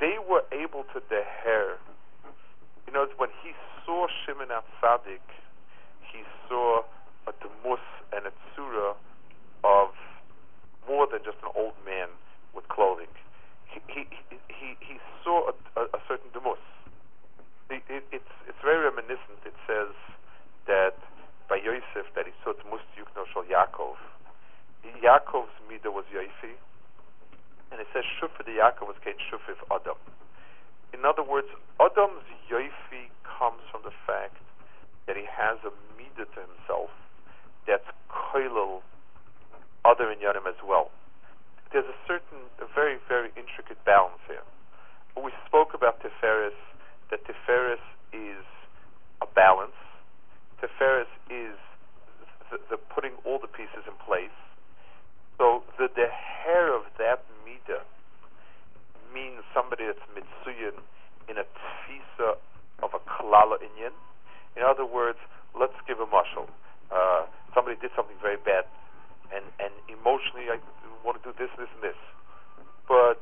They 0.00 0.16
were 0.18 0.44
able 0.52 0.84
to 0.92 1.00
deher. 1.00 1.76
You 2.86 2.92
know, 2.92 3.06
when 3.16 3.30
he 3.42 3.52
saw 3.86 4.06
Shimon 4.24 4.48
Atzadik, 4.48 5.24
he 6.12 6.22
saw 6.48 6.82
a 7.26 7.32
demus 7.40 7.80
and 8.12 8.26
a 8.26 8.32
tzura 8.52 8.94
of 9.64 9.90
more 10.88 11.06
than 11.06 11.20
just 11.24 11.38
an 11.42 11.50
old 11.54 11.74
man 11.86 12.08
with 12.54 12.68
clothing. 12.68 13.12
He 13.66 13.80
he 13.88 14.02
he, 14.48 14.76
he 14.80 14.96
saw 15.24 15.50
a, 15.50 15.80
a, 15.80 15.84
a 15.96 16.00
certain 16.08 16.28
demus. 16.34 16.58
It, 17.70 17.82
it, 17.88 18.04
it's 18.12 18.34
it's 18.48 18.58
very 18.62 18.84
reminiscent. 18.84 19.40
It 19.46 19.54
says 19.66 19.94
that 20.66 20.98
by 21.48 21.56
Yosef 21.56 22.10
that 22.14 22.26
he 22.26 22.32
saw 22.44 22.52
demus 22.52 22.82
yukno 22.98 23.24
shel 23.32 23.44
Yaakov. 23.44 23.96
Yaakov's 25.02 25.54
midah 25.70 25.92
was 25.92 26.04
Yofi, 26.14 26.54
and 27.70 27.80
it 27.80 27.86
says 27.92 28.04
shufir 28.20 28.44
the 28.44 28.58
Yaakov 28.58 28.88
was 28.88 28.96
kein 29.04 29.14
shufif 29.30 29.58
Adam. 29.70 29.96
In 30.92 31.04
other 31.04 31.22
words, 31.22 31.48
Adam's 31.80 32.26
Yofi 32.50 33.08
comes 33.24 33.62
from 33.70 33.82
the 33.82 33.94
fact 34.06 34.36
that 35.06 35.16
he 35.16 35.24
has 35.24 35.58
a 35.64 35.72
midah 35.98 36.26
to 36.34 36.40
himself 36.40 36.90
that's 37.66 37.86
koilel 38.10 38.82
other 39.84 40.10
in 40.10 40.18
inyanim 40.18 40.46
as 40.46 40.58
well. 40.66 40.90
There's 41.72 41.86
a 41.86 41.98
certain, 42.06 42.46
a 42.60 42.66
very, 42.74 42.98
very 43.08 43.30
intricate 43.34 43.82
balance 43.84 44.20
here. 44.28 44.44
We 45.16 45.32
spoke 45.46 45.74
about 45.74 46.00
Tiferes, 46.02 46.56
that 47.10 47.24
Tiferes 47.24 47.82
is 48.12 48.44
a 49.20 49.26
balance. 49.26 49.76
Tiferes 50.60 51.08
is 51.30 51.56
the, 52.50 52.58
the 52.70 52.76
putting 52.76 53.12
all 53.24 53.38
the 53.38 53.48
pieces 53.48 53.84
in 53.86 53.96
place. 54.04 54.34
So 55.42 55.66
the, 55.74 55.90
hair 56.06 56.70
of 56.70 56.86
that 57.02 57.26
midah 57.42 57.82
means 59.10 59.42
somebody 59.50 59.90
that's 59.90 60.06
mitsuyin 60.14 60.78
in 61.26 61.34
a 61.34 61.42
tfisa 61.42 62.38
of 62.78 62.94
a 62.94 63.02
kalala 63.10 63.58
inyan. 63.58 63.90
In 64.54 64.62
other 64.62 64.86
words, 64.86 65.18
let's 65.58 65.74
give 65.90 65.98
a 65.98 66.06
mushal. 66.06 66.46
Uh, 66.94 67.26
somebody 67.58 67.74
did 67.74 67.90
something 67.98 68.14
very 68.22 68.38
bad, 68.38 68.70
and 69.34 69.42
and 69.58 69.74
emotionally 69.90 70.46
I 70.46 70.62
want 71.02 71.18
to 71.18 71.26
do 71.26 71.34
this, 71.34 71.50
this, 71.58 71.66
and 71.74 71.82
this. 71.82 71.98
But 72.86 73.18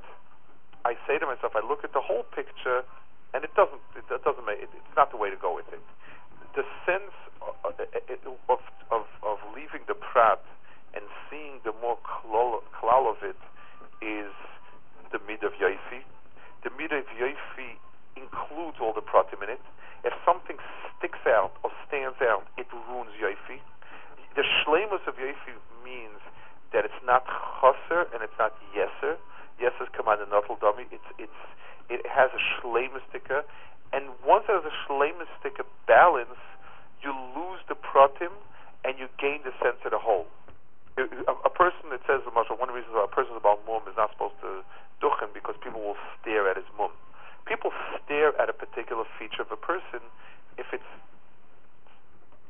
I 0.85 1.01
say 1.09 1.17
to 1.17 1.25
myself, 1.25 1.57
I 1.57 1.65
look 1.65 1.89
at 1.89 1.97
the 1.97 2.05
whole 2.05 2.29
picture, 2.37 2.85
and 3.33 3.49
it 3.49 3.53
doesn't 3.57 3.81
it, 3.97 4.05
it 4.13 4.25
doesn't 4.29 4.45
make 4.45 4.61
it, 4.61 4.69
it's 4.77 4.97
not 4.97 5.09
the 5.09 5.17
way 5.17 5.33
to 5.33 5.41
go 5.41 5.57
with 5.57 5.73
it. 5.73 5.81
The 6.53 6.69
sense 6.85 7.17
of 7.41 7.57
of, 7.65 8.61
of, 8.93 9.05
of 9.25 9.39
leaving 9.57 9.89
the 9.89 9.97
prat 9.97 10.45
and 10.95 11.05
seeing 11.29 11.61
the 11.65 11.73
more 11.81 11.99
klal 12.05 12.61
of 13.09 13.19
it 13.23 13.39
is 14.03 14.33
the 15.13 15.21
mid 15.27 15.43
of 15.43 15.53
Yofi. 15.61 16.03
The 16.65 16.71
mid 16.77 16.93
of 16.93 17.05
Yofi 17.17 17.79
includes 18.17 18.79
all 18.81 18.93
the 18.93 19.05
pratim 19.05 19.43
in 19.43 19.51
it. 19.51 19.63
If 20.05 20.13
something 20.25 20.57
sticks 20.97 21.21
out 21.27 21.53
or 21.63 21.71
stands 21.87 22.21
out, 22.23 22.45
it 22.57 22.67
ruins 22.73 23.13
Yofi. 23.21 23.61
The 24.37 24.43
shlemus 24.43 25.05
of 25.07 25.17
Yofi 25.17 25.55
means 25.85 26.21
that 26.73 26.85
it's 26.85 27.03
not 27.05 27.27
chaser 27.27 28.07
and 28.15 28.23
it's 28.23 28.37
not 28.39 28.55
yeser. 28.75 29.19
Yeser 29.61 29.83
is 29.83 29.93
command 29.93 30.23
and 30.23 30.31
dummy. 30.31 30.87
It's 30.91 31.11
it's 31.19 31.41
it 31.91 32.07
has 32.07 32.31
a 32.31 32.39
shlemistika, 32.39 33.43
and 33.93 34.15
once 34.25 34.45
there's 34.47 34.65
a 34.65 34.69
a 34.69 34.77
shlemistika 34.87 35.67
balance, 35.87 36.39
you 37.03 37.11
lose 37.35 37.59
the 37.69 37.75
pratim 37.75 38.31
and 38.85 38.99
you 38.99 39.09
gain 39.19 39.43
the 39.43 39.51
sense 39.59 39.83
of 39.85 39.91
the 39.91 39.99
whole. 39.99 40.27
A, 40.99 41.53
person 41.53 41.91
that 41.91 42.01
says 42.07 42.21
the 42.25 42.33
marshal, 42.33 42.57
one 42.57 42.69
of 42.69 42.75
the 42.75 42.81
reasons 42.81 42.95
why 42.95 43.05
a 43.05 43.15
person 43.15 43.37
about 43.37 43.63
mum 43.67 43.83
is 43.87 43.97
not 43.97 44.11
supposed 44.13 44.37
to 44.43 44.65
duchen 45.01 45.33
because 45.33 45.55
people 45.63 45.81
will 45.81 46.01
stare 46.21 46.49
at 46.51 46.57
his 46.57 46.67
mum. 46.77 46.91
People 47.47 47.71
stare 48.03 48.35
at 48.41 48.49
a 48.49 48.53
particular 48.53 49.05
feature 49.19 49.43
of 49.43 49.51
a 49.51 49.57
person 49.57 50.03
if 50.59 50.67
it's 50.73 50.91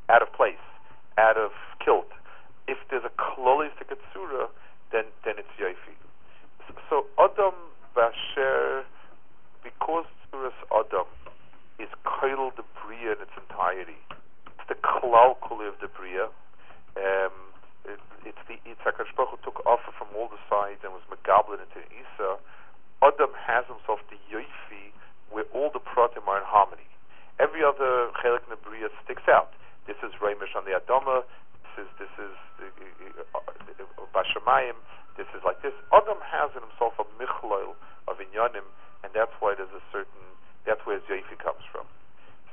out 0.09 0.23
of 0.23 0.33
place, 0.33 0.63
out 1.19 1.37
of 1.37 1.53
kilt. 1.85 2.11
If 2.67 2.79
there's 2.91 3.05
a 3.05 3.15
klolistic 3.15 3.93
tsura, 4.11 4.49
then 4.93 5.05
then 5.25 5.39
it's 5.39 5.53
yofi. 5.61 5.95
So, 6.89 7.07
Adam 7.19 7.55
Basher, 7.95 8.85
because 9.63 10.07
tsuras 10.31 10.55
Adam 10.71 11.07
is 11.79 11.89
koil 12.05 12.55
the 12.57 12.65
bria 12.83 13.13
in 13.13 13.23
its 13.23 13.35
entirety. 13.37 13.99
It's 14.47 14.69
the 14.69 14.75
klal 14.75 15.37
kuli 15.47 15.67
of 15.67 15.75
the 15.81 15.89
bria. 15.89 16.29
Um, 16.97 17.50
it, 17.91 18.01
it's 18.25 18.43
the 18.47 18.57
it's 18.65 18.81
Baruch 18.85 19.43
took 19.43 19.59
offer 19.67 19.93
from 19.99 20.09
all 20.15 20.31
the 20.31 20.41
sides 20.47 20.81
and 20.87 20.95
was 20.95 21.03
megablin 21.11 21.59
into 21.59 21.83
Isa. 21.91 22.39
Adam 23.03 23.33
has 23.35 23.65
himself 23.67 24.01
the 24.13 24.21
yoifi 24.31 24.93
where 25.31 25.49
all 25.55 25.71
the 25.73 25.81
pratim 25.81 26.27
are 26.29 26.39
in 26.39 26.47
harmony. 26.47 26.87
Every 27.39 27.65
other 27.65 28.13
chelik 28.21 28.45
nebriya 28.53 28.93
sticks 29.05 29.27
out. 29.27 29.53
This 29.87 29.97
is 30.05 30.13
Ramish 30.21 30.55
on 30.55 30.69
the 30.69 30.77
Adama. 30.77 31.25
This 31.65 31.87
is 31.87 31.89
this 31.99 32.15
is 32.21 32.35
uh, 32.61 33.39
uh, 33.39 34.07
Bashamayim. 34.15 34.77
This 35.17 35.27
is 35.35 35.43
like 35.45 35.63
this. 35.63 35.75
Adam 35.93 36.21
has 36.21 36.53
in 36.55 36.63
himself 36.63 36.95
a 37.01 37.07
michlol 37.17 37.75
of 38.07 38.21
inyanim, 38.21 38.67
and 39.03 39.11
that's 39.15 39.33
why 39.41 39.55
there's 39.57 39.73
a 39.73 39.83
certain. 39.91 40.25
That's 40.67 40.85
where 40.85 41.01
Yoifi 41.09 41.41
comes 41.41 41.65
from. 41.73 41.89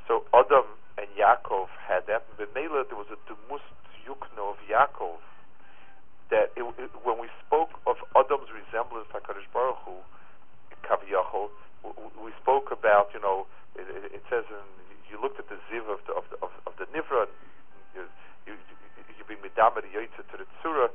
So 0.07 0.23
Adam 0.31 0.65
and 0.97 1.07
Yaakov 1.19 1.67
had 1.75 2.07
that. 2.07 2.23
And 2.31 2.35
B'meila, 2.39 2.87
there 2.87 2.95
was 2.95 3.11
a 3.11 3.19
demus 3.27 3.61
yukno 4.07 4.55
of 4.55 4.59
Yaakov. 4.71 5.19
That 6.31 6.51
it, 6.55 6.63
it, 6.63 6.91
when 7.03 7.19
we 7.19 7.27
spoke 7.47 7.75
of 7.87 7.95
Adam's 8.15 8.51
resemblance 8.51 9.07
to 9.11 9.19
Hakadosh 9.19 9.47
Baruch 9.51 9.79
Hu, 9.83 9.95
Kaviyachol, 10.83 11.51
we 12.23 12.31
spoke 12.41 12.71
about, 12.71 13.11
you 13.13 13.19
know, 13.19 13.47
it, 13.75 13.87
it, 14.11 14.23
says 14.27 14.43
in, 14.51 14.63
you 15.11 15.19
looked 15.21 15.39
at 15.39 15.47
the 15.47 15.55
ziv 15.71 15.87
of 15.87 15.99
the 16.07 16.13
of 16.15 16.23
the, 16.31 16.37
of, 16.43 16.51
of 16.67 16.73
the 16.79 16.87
nivra, 16.91 17.27
you 17.95 18.03
you, 18.47 18.55
you 19.15 19.23
be 19.27 19.35
midama 19.39 19.79
the 19.79 19.91
to 19.91 20.35
the 20.35 20.47
tzura. 20.59 20.89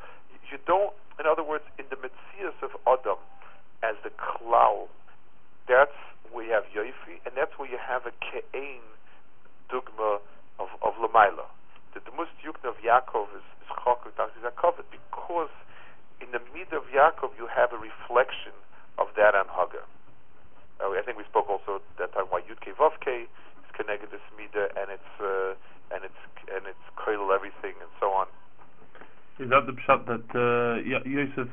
You 0.51 0.59
don't, 0.67 0.93
in 1.19 1.25
other 1.25 1.43
words, 1.43 1.65
in 1.79 1.87
the 1.89 1.97
mitzias 1.97 2.57
of 2.61 2.77
Adam 2.85 3.17
as 3.83 3.97
the 4.05 4.11
klal, 4.21 4.89
that's 5.67 5.97
where 6.31 6.45
you 6.45 6.53
have 6.53 6.65
yoifi, 6.77 7.25
and 7.25 7.33
that's 7.37 7.57
where 7.57 7.71
you 7.71 7.79
have 7.79 8.05
a 8.05 8.13
ke'ain 8.21 8.85
dugma 9.71 10.21
of 10.59 10.69
of. 10.83 10.93
That 11.93 12.05
the 12.05 12.11
demus 12.11 12.29
yukna 12.41 12.73
of 12.73 12.77
Yaakov 12.81 13.29
is 13.37 13.45
is 13.63 13.71
covered 14.57 14.87
because 14.91 15.51
in 16.21 16.31
the 16.33 16.41
mid 16.55 16.73
of 16.73 16.85
Yaakov 16.89 17.37
you 17.37 17.47
have 17.49 17.73
a 17.73 17.79
reflection 17.79 18.53
of 18.99 19.09
that 19.17 19.35
anhaga. 19.35 19.85
Uh, 20.81 20.91
I 20.97 21.03
think 21.05 21.19
we 21.19 21.25
spoke 21.25 21.49
also 21.51 21.83
that 21.99 22.13
time 22.15 22.27
why 22.31 22.41
Yudke 22.43 22.75
Vavke 22.75 23.25
is 23.29 23.71
connected 23.73 24.11
to 24.11 24.19
Smida 24.31 24.71
and 24.79 24.91
it's 24.91 25.13
uh, 25.21 25.55
and 25.95 26.05
it's 26.05 26.23
and 26.49 26.67
it's 26.67 26.87
cradle 26.97 27.33
everything 27.33 27.75
and 27.81 27.91
so 28.01 28.11
on. 28.13 28.27
Is 29.41 29.49
that 29.49 29.65
the 29.65 29.73
pshat 29.73 30.05
that 30.07 30.29
uh, 30.37 30.85
Yosef, 30.85 31.49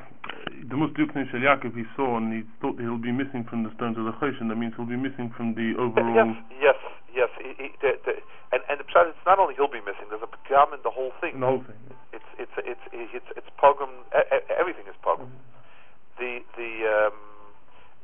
the 0.68 0.76
most 0.76 0.98
Muslim 1.00 1.26
Shel 1.32 1.40
Yaakov 1.40 1.74
he 1.76 1.88
saw 1.96 2.18
and 2.18 2.34
he 2.34 2.44
thought 2.60 2.76
he'll 2.80 3.00
be 3.00 3.12
missing 3.12 3.48
from 3.50 3.64
the 3.64 3.72
stones 3.76 3.98
of 3.98 4.04
the 4.04 4.12
Choshen, 4.20 4.50
that 4.50 4.60
means 4.60 4.74
he'll 4.76 4.86
be 4.86 5.00
missing 5.00 5.32
from 5.36 5.56
the 5.56 5.74
overall... 5.80 6.36
Yes, 6.60 6.76
yes, 6.76 6.80
yes. 7.16 7.30
He, 7.40 7.56
he, 7.56 7.68
the, 7.82 7.96
the, 8.04 8.14
and 8.52 8.62
and 8.68 8.80
the 8.80 8.84
pshat, 8.84 9.08
it's 9.10 9.26
not 9.26 9.40
only 9.40 9.56
he'll 9.56 9.72
be 9.72 9.80
missing. 9.82 10.12
There's 10.12 10.22
a 10.22 10.28
pagam 10.28 10.74
in 10.76 10.84
the 10.84 10.92
whole 10.92 11.16
thing. 11.24 11.40
The 11.40 11.46
whole 11.46 11.64
thing. 11.64 11.80
It's 12.12 12.30
it's 12.38 12.52
it's 12.62 12.86
it's 12.92 13.30
it's 13.38 13.50
pogrom. 13.62 13.90
e- 14.12 14.28
e- 14.28 14.48
Everything 14.60 14.84
is 14.90 14.98
pogrom. 15.06 15.32
The 16.20 16.44
the 16.58 16.72
um, 16.84 17.18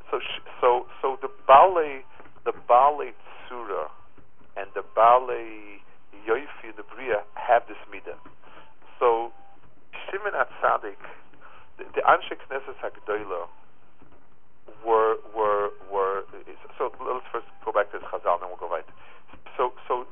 so 0.09 0.19
sh- 0.23 0.45
so 0.61 0.85
so 1.01 1.17
the 1.21 1.29
ballet 1.49 2.05
the 2.45 2.53
ballet 2.69 3.11
tsura 3.43 3.89
and 4.55 4.69
the 4.73 4.85
ballet 4.95 5.81
yoifi 6.29 6.69
and 6.71 6.77
the 6.77 6.85
bria 6.93 7.25
have 7.33 7.63
this 7.67 7.81
midah. 7.89 8.15
So 9.01 9.33
Shimon 10.09 10.33
Atzadik, 10.33 10.99
the, 11.77 11.85
the 11.95 12.01
Anshe 12.01 12.35
Knesset 12.35 12.77
Hagdoila 12.83 13.47
were 14.85 15.17
were 15.35 15.69
were. 15.91 16.23
So 16.77 16.91
let's 16.99 17.25
first 17.31 17.47
go 17.63 17.71
back 17.71 17.91
to 17.91 17.99
the 17.99 18.05
Chazal, 18.05 18.39
then 18.39 18.49
we'll 18.49 18.59
go 18.59 18.69
right. 18.69 18.85
So 19.57 19.73
so 19.87 20.05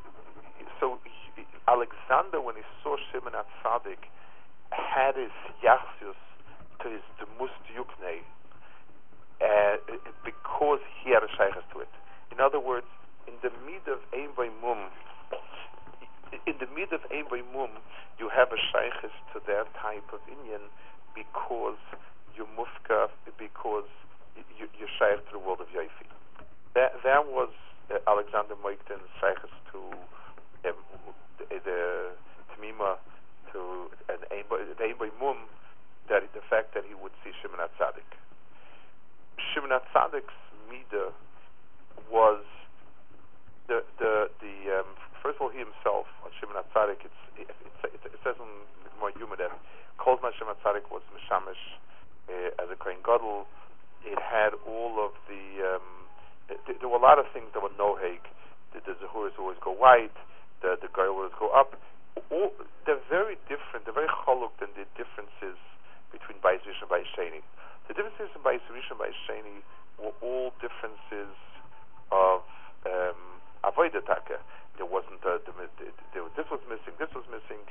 so 0.80 1.00
Alexander, 1.68 2.42
when 2.42 2.56
he 2.56 2.64
saw 2.84 2.98
Shimon 3.12 3.34
Atzadik, 3.34 4.10
had 4.72 5.16
his 5.16 5.32
yachsius 5.64 6.20
to 6.82 6.90
his 6.90 7.02
demust 7.20 7.60
yukne 7.72 8.20
uh, 9.42 9.78
because 10.26 10.80
he 11.04 11.12
had 11.12 11.24
a 11.24 11.32
shaykhs 11.38 11.64
to 11.74 11.80
it. 11.80 11.90
In 12.32 12.40
other 12.40 12.60
words, 12.60 12.88
in 13.28 13.34
the 13.42 13.52
mid 13.66 13.86
of 13.88 14.00
Ein 14.14 14.30
Mum, 14.62 14.90
in 16.48 16.56
the 16.60 16.68
mid 16.74 16.94
of 16.94 17.02
Ein 17.12 17.25
Mum, 17.54 17.70
you 18.20 18.30
have 18.30 18.52
a 18.52 18.60
shaykhs 18.72 19.13
to 19.34 19.42
that 19.48 19.68
type 19.78 20.06
of 20.13 20.20
Indian 20.30 20.62
because 21.16 21.80
you 22.36 22.48
mufka, 22.58 23.10
because 23.38 23.90
you, 24.58 24.68
you're 24.78 24.90
to 25.00 25.32
the 25.32 25.40
world 25.40 25.62
of 25.62 25.68
Yaifi. 25.70 26.10
That 26.74 26.94
that 27.04 27.25
was 27.28 27.50
uh, 27.92 28.00
Alexander 28.08 28.56
Moikten's 28.56 29.10
shaykhs 29.22 29.54
to 29.72 29.80
um, 30.70 30.75
the, 31.38 31.46
the 31.63 32.12
Tamima 32.54 32.98
to 33.54 33.90
an 34.10 34.22
Ein 34.32 35.12
Mum, 35.22 35.38
that 36.10 36.24
the 36.34 36.42
fact 36.50 36.74
that 36.74 36.84
he 36.88 36.94
would 36.94 37.13
see 37.24 37.32
Shimon 37.42 37.60
Atzadik. 37.60 38.08
Shimon 39.54 39.72
Atzadik's 39.72 40.34
midah 40.70 41.13
was 42.12 42.44
the 43.68 43.84
the 44.00 44.30
the 44.42 44.80
um, 44.80 44.90
first 45.24 45.39
of 45.39 45.48
all 45.48 45.53
he 45.56 45.63
himself 45.63 46.06
Shimon 46.38 46.60
Atzadik 46.60 47.08
it, 47.08 47.48
says 48.22 48.36
in 48.36 48.51
the 48.84 48.92
more 49.00 49.15
Yuma 49.15 49.39
that 49.39 49.56
Kolzman 49.98 50.36
Shimon 50.36 50.60
Atzadik 50.60 50.92
was 50.92 51.01
mishamish 51.15 51.80
uh, 52.27 52.62
as 52.62 52.68
a 52.68 52.75
Kohen 52.75 53.00
Gadol. 53.01 53.48
It 54.03 54.20
had 54.20 54.51
all 54.68 55.00
of 55.00 55.15
the 55.32 55.63
um, 55.63 55.88
th- 56.51 56.77
there 56.80 56.92
were 56.92 57.00
a 57.00 57.03
lot 57.03 57.20
of 57.20 57.25
things 57.32 57.48
that 57.56 57.63
were 57.63 57.74
no 57.80 57.96
hake. 57.96 58.27
The, 58.75 58.84
the 58.84 59.00
Zahuras 59.00 59.39
always 59.39 59.58
go 59.63 59.72
white. 59.72 60.15
The 60.62 60.75
the 60.75 60.92
go 60.92 61.50
up. 61.56 61.80
All, 62.30 62.51
they're 62.86 63.01
very 63.10 63.39
different. 63.50 63.86
They're 63.88 63.96
very 63.96 64.12
choluk 64.12 64.53
than 64.60 64.70
the 64.75 64.86
differences 64.94 65.58
between 66.12 66.38
Bais 66.44 66.62
and 66.62 66.89
Bais. 66.92 67.10
The 67.88 67.94
differences 67.94 68.30
in 68.36 68.42
Bais 68.44 68.62
and 68.70 69.00
Bais 69.00 69.18
were 69.98 70.13
all 70.22 70.53
differences 70.62 71.34
of 72.12 72.42
um, 72.86 73.42
avodah 73.63 74.06
taka. 74.06 74.39
There 74.77 74.89
wasn't 74.89 75.22
a, 75.24 75.38
the, 75.46 75.53
the, 76.13 76.20
this 76.36 76.50
was 76.50 76.62
missing. 76.65 76.98
This 76.98 77.13
was 77.13 77.25
missing. 77.30 77.62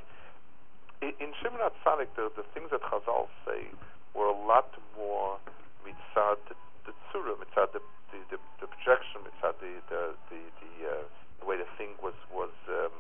In, 1.03 1.35
Shimon 1.43 1.59
Atzadik, 1.59 2.15
the, 2.15 2.31
the 2.39 2.47
things 2.55 2.71
that 2.71 2.83
Chazal 2.87 3.27
say 3.43 3.67
were 4.15 4.31
a 4.31 4.39
lot 4.47 4.71
more 4.97 5.39
mitzad 5.83 6.39
the, 6.87 6.93
tzura, 7.11 7.35
mitzad 7.43 7.75
the, 7.75 7.83
the, 8.15 8.19
the, 8.31 8.39
the 8.63 8.67
projection, 8.71 9.27
mitzad 9.27 9.59
the 9.59 9.83
the 9.91 10.15
the, 10.31 10.41
the, 10.63 10.73
uh, 10.87 11.05
the 11.41 11.47
way 11.47 11.57
the 11.59 11.67
thing 11.77 11.91
was 12.03 12.15
was 12.31 12.55
um, 12.71 12.95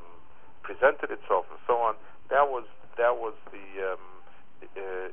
presented 0.62 1.10
itself 1.14 1.46
and 1.50 1.62
so 1.66 1.78
on. 1.78 1.94
That 2.28 2.50
was 2.50 2.66
that 2.98 3.14
was 3.14 3.34
the 3.54 3.94
um, 3.94 4.02
uh, 4.74 5.08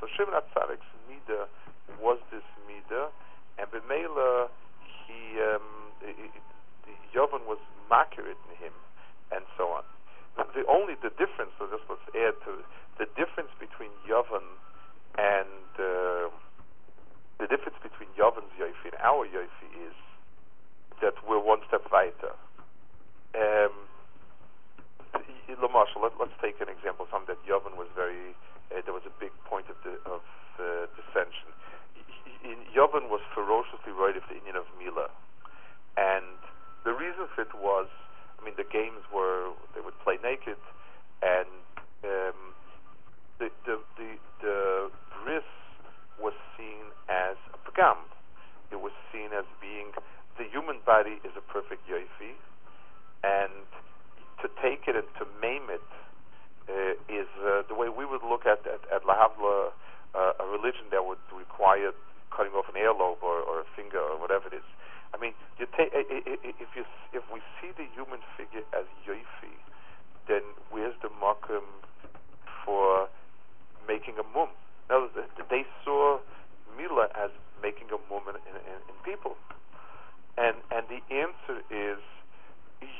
so 0.00 0.06
Shimon 0.12 0.36
Atzadik's 0.36 0.84
midah 1.08 1.48
was 1.96 2.18
this 2.30 2.44
midah, 2.68 3.08
and 3.58 3.70
b'meila 3.72 4.48
he 5.06 5.40
um, 5.40 5.94
he- 6.04 6.44
Yovan 7.14 7.46
was 7.46 7.58
accurate 7.90 8.36
in 8.50 8.56
him, 8.58 8.74
and 9.30 9.44
so 9.56 9.70
on. 9.70 9.84
The 10.36 10.66
only 10.66 10.98
the 10.98 11.14
difference, 11.14 11.54
so 11.58 11.70
just 11.70 11.86
let's 11.86 12.02
add 12.10 12.34
to 12.42 12.58
the 12.98 13.06
difference 13.14 13.54
between 13.62 13.90
Yovan 14.02 14.42
and 15.14 15.70
uh, 15.78 16.26
the 17.38 17.46
difference 17.46 17.78
between 17.82 18.10
Yovan's 18.18 18.50
Yofi 18.58 18.90
and 18.90 18.98
our 18.98 19.26
Yofi 19.26 19.70
is 19.78 19.94
that 21.00 21.14
we're 21.22 21.38
one 21.38 21.60
step 21.70 21.86
weiter. 21.90 22.34
Um, 23.34 23.86
let, 26.04 26.12
let's 26.20 26.36
take 26.42 26.60
an 26.60 26.68
example. 26.68 27.06
Something 27.10 27.34
that 27.34 27.42
Yovan 27.48 27.80
was 27.80 27.88
very. 27.96 28.36
Uh, 28.68 28.84
there 28.84 28.92
was 28.92 29.06
a 29.08 29.14
big 29.20 29.32
point 29.48 29.66
of 29.72 29.76
the, 29.80 29.96
of 30.04 30.20
uh, 30.60 30.84
dissension. 30.98 31.48
Yovan 32.76 33.08
was 33.08 33.24
ferociously 33.32 33.92
right 33.96 34.16
of 34.16 34.22
the 34.28 34.36
Indian 34.36 34.56
of 34.56 34.68
Mila, 34.76 35.08
and 35.96 36.36
the 36.84 36.92
reason 36.92 37.26
for 37.34 37.42
it 37.42 37.54
was, 37.54 37.88
I 38.40 38.44
mean, 38.44 38.54
the 38.56 38.64
games 38.68 39.02
were 39.12 39.52
they 39.74 39.80
would 39.80 39.98
play 40.04 40.18
naked, 40.22 40.58
and 41.22 41.48
um, 42.04 42.38
the 43.38 43.48
the 43.66 43.80
the 43.98 44.10
the 44.42 44.58
bris 45.22 45.44
was 46.20 46.34
seen 46.56 46.92
as 47.08 47.36
a 47.54 47.58
pagam. 47.66 47.98
It 48.70 48.80
was 48.80 48.92
seen 49.12 49.30
as 49.36 49.44
being 49.60 49.92
the 50.38 50.44
human 50.50 50.78
body 50.86 51.20
is 51.24 51.32
a 51.36 51.44
perfect 51.52 51.88
yoifi, 51.88 52.34
and 53.24 53.64
to 54.42 54.48
take 54.62 54.84
it 54.88 54.96
and 54.96 55.08
to 55.18 55.24
maim 55.40 55.70
it 55.70 55.84
uh, 56.68 56.94
is 57.08 57.28
uh, 57.44 57.62
the 57.68 57.74
way 57.74 57.88
we 57.88 58.04
would 58.04 58.22
look 58.22 58.46
at 58.46 58.60
at, 58.66 58.82
at 58.92 59.02
Lahavla, 59.04 59.70
uh, 60.14 60.32
a 60.40 60.46
religion 60.46 60.86
that 60.90 61.04
would 61.04 61.22
require 61.32 61.92
cutting 62.34 62.52
off 62.52 62.66
an 62.68 62.74
earlobe 62.80 63.22
or, 63.22 63.40
or 63.46 63.60
a 63.60 63.68
finger 63.76 64.00
or 64.00 64.18
whatever 64.20 64.48
it 64.48 64.54
is. 64.58 64.66
I 65.14 65.18
mean, 65.22 65.34
you 65.58 65.66
take 65.76 65.94
i- 65.94 66.02
i- 66.10 66.26
i- 66.26 66.54
if 66.58 66.74
you 66.74 66.82
s- 66.82 67.08
if 67.12 67.22
we 67.30 67.40
see 67.60 67.70
the 67.78 67.86
human 67.94 68.20
figure 68.36 68.64
as 68.74 68.86
yoifi, 69.06 69.54
then 70.26 70.42
where's 70.70 70.96
the 71.02 71.10
makom 71.22 71.62
for 72.64 73.08
making 73.86 74.18
a 74.18 74.24
mum? 74.34 74.48
Now, 74.90 75.06
th- 75.14 75.28
th- 75.36 75.48
they 75.48 75.64
saw 75.84 76.18
Mila 76.76 77.08
as 77.14 77.30
making 77.62 77.90
a 77.92 77.98
mum 78.10 78.26
in, 78.28 78.36
in, 78.50 78.56
in, 78.66 78.78
in 78.90 78.94
people, 79.04 79.36
and 80.36 80.56
and 80.72 80.88
the 80.88 81.00
answer 81.14 81.62
is 81.70 81.98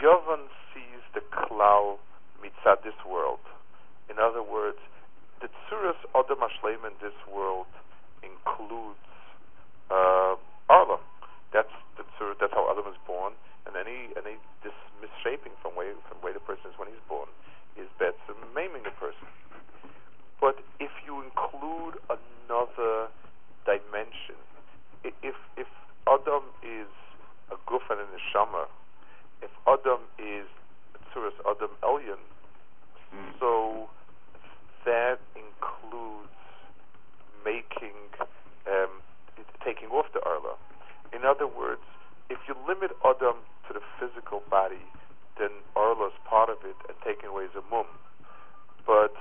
Yovan 0.01 0.47
sees 0.73 1.03
the 1.14 1.20
klal 1.35 1.99
mitzad 2.40 2.83
this 2.85 2.94
world. 3.05 3.40
In 4.09 4.18
other 4.18 4.42
words, 4.42 4.79
the 5.40 5.49
tsuras 5.66 5.99
Adam 6.14 6.38
Ashleim 6.38 6.87
in 6.87 6.94
this 7.03 7.16
world 7.27 7.66
includes 8.23 9.01
uh, 9.90 10.37
Arla. 10.68 10.99
That's 11.53 11.73
the 11.97 12.05
tzura, 12.16 12.35
that's 12.40 12.53
how 12.53 12.66
Adam 12.70 12.90
is 12.90 12.99
born, 13.07 13.33
and 13.66 13.77
any 13.77 14.11
any 14.18 14.37
this 14.64 14.75
misshaping 15.01 15.53
from 15.62 15.77
way 15.77 15.92
from 16.09 16.18
way 16.23 16.33
the 16.33 16.40
person 16.42 16.70
is 16.73 16.77
when 16.79 16.88
he's 16.88 17.03
born 17.09 17.29
is 17.77 17.87
better 17.99 18.35
maiming 18.55 18.83
the 18.85 18.94
person. 18.99 19.29
But 20.40 20.59
if 20.81 20.90
you 21.07 21.23
include 21.23 21.99
another 22.11 23.09
dimension, 23.66 24.38
i- 25.05 25.14
if 25.23 25.37
if 25.57 25.68
Adam 26.09 26.44
is 26.62 26.90
a 27.53 27.57
guf 27.71 27.85
and 27.90 28.01
a 28.01 28.09
neshama, 28.45 28.67
if 29.43 29.51
Adam 29.67 30.01
is 30.19 30.47
tzuras 31.13 31.33
Adam 31.49 31.71
Elyon, 31.83 32.19
so 33.39 33.89
that 34.85 35.19
includes 35.37 36.29
making, 37.45 37.95
um, 38.67 39.03
it- 39.37 39.47
taking 39.65 39.91
off 39.91 40.11
the 40.13 40.23
Arla. 40.25 40.57
In 41.13 41.25
other 41.25 41.47
words, 41.47 41.83
if 42.29 42.39
you 42.49 42.55
limit 42.67 42.97
Adam 43.05 43.37
to 43.67 43.73
the 43.73 43.81
physical 43.99 44.41
body, 44.51 44.83
then 45.37 45.51
Arla 45.77 46.09
is 46.09 46.13
part 46.25 46.49
of 46.49 46.65
it, 46.65 46.77
and 46.89 47.01
taking 47.03 47.29
away 47.29 47.45
is 47.45 47.55
a 47.55 47.63
mum. 47.71 47.87
But 48.87 49.15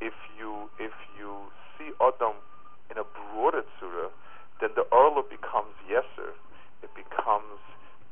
if 0.00 0.14
you 0.36 0.70
if 0.78 0.92
you 1.18 1.50
see 1.76 1.92
Adam 2.00 2.36
in 2.90 2.98
a 2.98 3.04
broader 3.04 3.62
tzura, 3.62 4.10
then 4.60 4.70
the 4.74 4.86
Arla 4.92 5.22
becomes 5.22 5.74
yeser. 5.88 6.34
It 6.82 6.94
becomes 6.94 7.60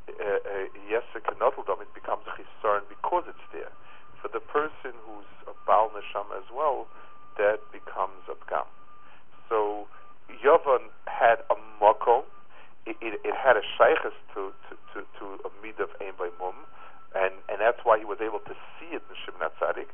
uh, 0.09 0.13
uh, 0.23 0.67
yeser 0.91 1.21
kenotldom. 1.21 1.83
It 1.83 1.95
becomes 1.95 2.27
a 2.27 2.33
chisarn 2.35 2.83
because 2.89 3.25
it's 3.29 3.47
there. 3.53 3.71
For 4.23 4.29
the 4.29 4.41
person 4.41 4.95
who's 5.07 5.27
a 5.47 5.55
Baal 5.67 5.91
Neshama 5.91 6.39
as 6.39 6.51
well, 6.51 6.87
that 7.39 7.61
becomes 7.71 8.27
a 8.29 8.35
Pgam. 8.35 8.67
So 9.49 9.87
Yovan 10.31 10.91
had 11.07 11.45
a 11.51 11.57
makom. 11.81 12.25
It, 12.87 12.97
it, 13.01 13.21
it 13.25 13.35
had 13.35 13.57
a 13.57 13.63
shaykhs 13.77 14.15
to, 14.35 14.55
to, 14.71 14.73
to, 14.95 14.99
to 15.19 15.25
a 15.43 15.51
mid 15.63 15.79
of 15.81 15.91
Ein 16.01 16.15
Mum, 16.39 16.55
and, 17.15 17.35
and 17.51 17.59
that's 17.59 17.83
why 17.83 17.99
he 17.99 18.05
was 18.07 18.19
able 18.23 18.39
to 18.47 18.55
see 18.79 18.95
it 18.95 19.03
in 19.03 19.17
Shimon 19.27 19.51
Tzadik. 19.59 19.91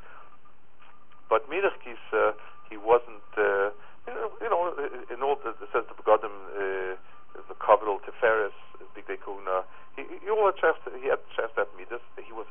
But 1.28 1.48
Midach 1.48 1.80
Kisa, 1.80 2.36
he 2.68 2.76
wasn't, 2.76 3.24
uh, 3.40 3.72
you 4.04 4.12
know, 4.12 4.28
you 4.44 4.48
know, 4.52 4.76
in 5.08 5.22
all 5.24 5.36
the, 5.40 5.56
it 5.56 5.68
says 5.72 5.88
the 5.88 5.96
Begodim, 5.96 6.28
uh, 6.28 7.00
the 7.48 7.56
Kavidal 7.56 8.04
Tiferes, 8.04 8.52
Big 8.94 9.08
Dekuna, 9.08 9.64
he, 9.96 10.04
he 10.20 10.28
all 10.28 10.44
had 10.44 10.60
chest, 10.60 10.84
he 11.00 11.08
had 11.08 11.20
chest 11.32 11.56
that 11.56 11.72
Midas. 11.80 12.04
He 12.20 12.32
was 12.32 12.44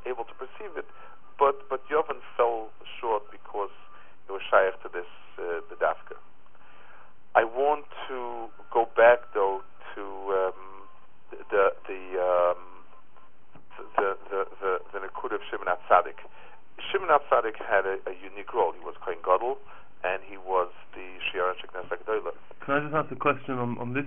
Shimon 16.91 17.07
Atzadik 17.07 17.55
had 17.55 17.85
a, 17.85 17.95
a 18.09 18.13
unique 18.19 18.53
role. 18.53 18.73
He 18.73 18.83
was 18.83 18.95
Kohen 19.03 19.19
Gadol, 19.23 19.57
and 20.03 20.21
he 20.27 20.37
was 20.37 20.67
the 20.93 21.07
Shiar 21.31 21.55
Knesset 21.71 22.03
Gdola. 22.03 22.35
Can 22.65 22.73
I 22.75 22.79
just 22.83 22.95
ask 22.95 23.11
a 23.11 23.15
question 23.41 23.57
on, 23.57 23.77
on 23.77 23.93
this? 23.93 24.05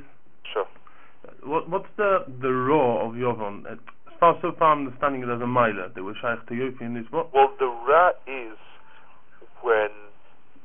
Sure. 0.52 0.66
What 1.42 1.68
what's 1.68 1.88
the 1.96 2.24
the 2.40 2.52
raw 2.52 3.06
of 3.08 3.14
Yovan? 3.14 3.64
As 3.70 3.78
far 4.20 4.38
so 4.42 4.52
far 4.58 4.72
I'm 4.72 4.86
understanding 4.86 5.22
it 5.22 5.28
as 5.28 5.40
a 5.40 5.46
miler. 5.46 5.90
They 5.94 6.00
were 6.00 6.14
shaykh 6.14 6.46
to 6.48 6.54
Yofi 6.54 6.82
in 6.82 6.94
this. 6.94 7.04
What? 7.10 7.32
Well, 7.34 7.52
the 7.58 7.66
Ra 7.66 8.10
is 8.26 8.58
when. 9.62 9.90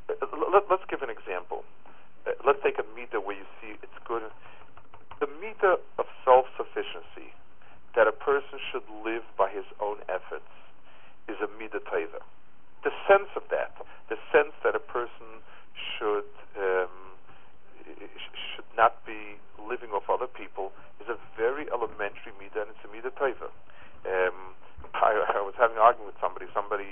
Uh, 0.10 0.26
let, 0.52 0.66
us 0.72 0.82
give 0.90 1.02
an 1.02 1.10
example. 1.10 1.64
Uh, 2.26 2.32
let's 2.46 2.60
take 2.64 2.80
a 2.80 2.88
meter 2.98 3.22
where 3.22 3.38
you 3.38 3.46
see 3.62 3.78
it's 3.82 4.00
good. 4.08 4.24
The 5.20 5.28
meter 5.42 5.78
of 5.98 6.06
self 6.26 6.46
sufficiency 6.58 7.34
that 7.96 8.08
a 8.08 8.12
person 8.12 8.60
should 8.72 8.86
live 9.06 9.24
by 9.38 9.50
his 9.50 9.66
own 9.82 9.98
efforts 10.10 10.50
is 11.28 11.38
a 11.42 11.50
midah 11.62 11.82
teva. 11.86 12.22
The 12.84 12.92
sense 13.08 13.30
of 13.36 13.44
that, 13.52 13.76
the 14.10 14.16
sense 14.32 14.56
that 14.64 14.74
a 14.76 14.80
person 14.80 15.44
should 15.76 16.28
um, 16.58 16.90
should 16.90 16.99
not 18.80 19.04
be 19.04 19.36
living 19.60 19.92
off 19.92 20.08
other 20.08 20.32
people, 20.32 20.72
is 21.04 21.12
a 21.12 21.20
very 21.36 21.68
elementary 21.68 22.32
midah, 22.40 22.64
and 22.64 22.72
it's 22.72 22.84
a 22.88 22.92
midah 22.92 23.12
teva. 23.20 23.52
Um, 24.08 24.56
I, 24.96 25.36
I 25.36 25.44
was 25.44 25.54
having 25.60 25.76
an 25.76 25.84
argument 25.84 26.16
with 26.16 26.22
somebody. 26.24 26.48
Somebody 26.56 26.88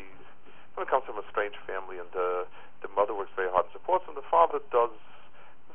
it 0.77 0.91
comes 0.91 1.07
from 1.07 1.17
a 1.17 1.25
strange 1.31 1.55
family, 1.63 1.97
and 1.97 2.11
the 2.11 2.43
the 2.83 2.91
mother 2.91 3.15
works 3.15 3.31
very 3.39 3.49
hard 3.49 3.65
and 3.65 3.73
supports 3.73 4.05
him. 4.05 4.13
The 4.13 4.27
father 4.29 4.59
does 4.69 4.93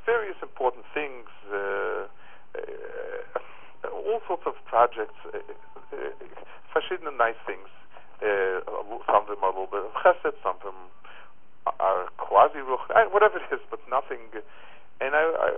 various 0.05 0.37
important 0.44 0.85
things. 0.94 1.27
Uh, 1.48 2.07
uh, 2.53 3.88
all 3.90 4.20
sorts 4.29 4.44
of 4.46 4.55
projects, 4.68 5.16
uh, 5.33 5.40
uh, 5.40 7.11
nice 7.18 7.38
things. 7.46 7.68
Uh, 8.22 8.62
some 9.07 9.27
of 9.27 9.29
them 9.31 9.42
are 9.42 9.51
a 9.51 9.57
little 9.57 9.70
bit 9.70 9.83
of 9.83 9.92
chesed, 10.03 10.35
some 10.42 10.57
of 10.59 10.62
them 10.62 10.81
are 11.66 12.07
quasi 12.18 12.59
ruch, 12.59 12.87
whatever 13.11 13.38
it 13.38 13.51
is, 13.55 13.62
but 13.70 13.81
nothing. 13.90 14.31
And 15.02 15.18
I, 15.18 15.24
I, 15.26 15.50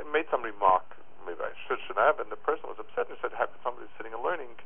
I 0.00 0.02
made 0.08 0.24
some 0.32 0.40
remark, 0.40 0.88
maybe 1.28 1.44
I 1.44 1.52
should, 1.68 1.76
should 1.84 2.00
have, 2.00 2.16
and 2.16 2.32
the 2.32 2.40
person 2.40 2.64
was 2.72 2.80
upset 2.80 3.12
and 3.12 3.20
said, 3.20 3.36
"How 3.36 3.44
could 3.44 3.60
somebody 3.60 3.92
sitting 4.00 4.16
and 4.16 4.24
learning 4.24 4.56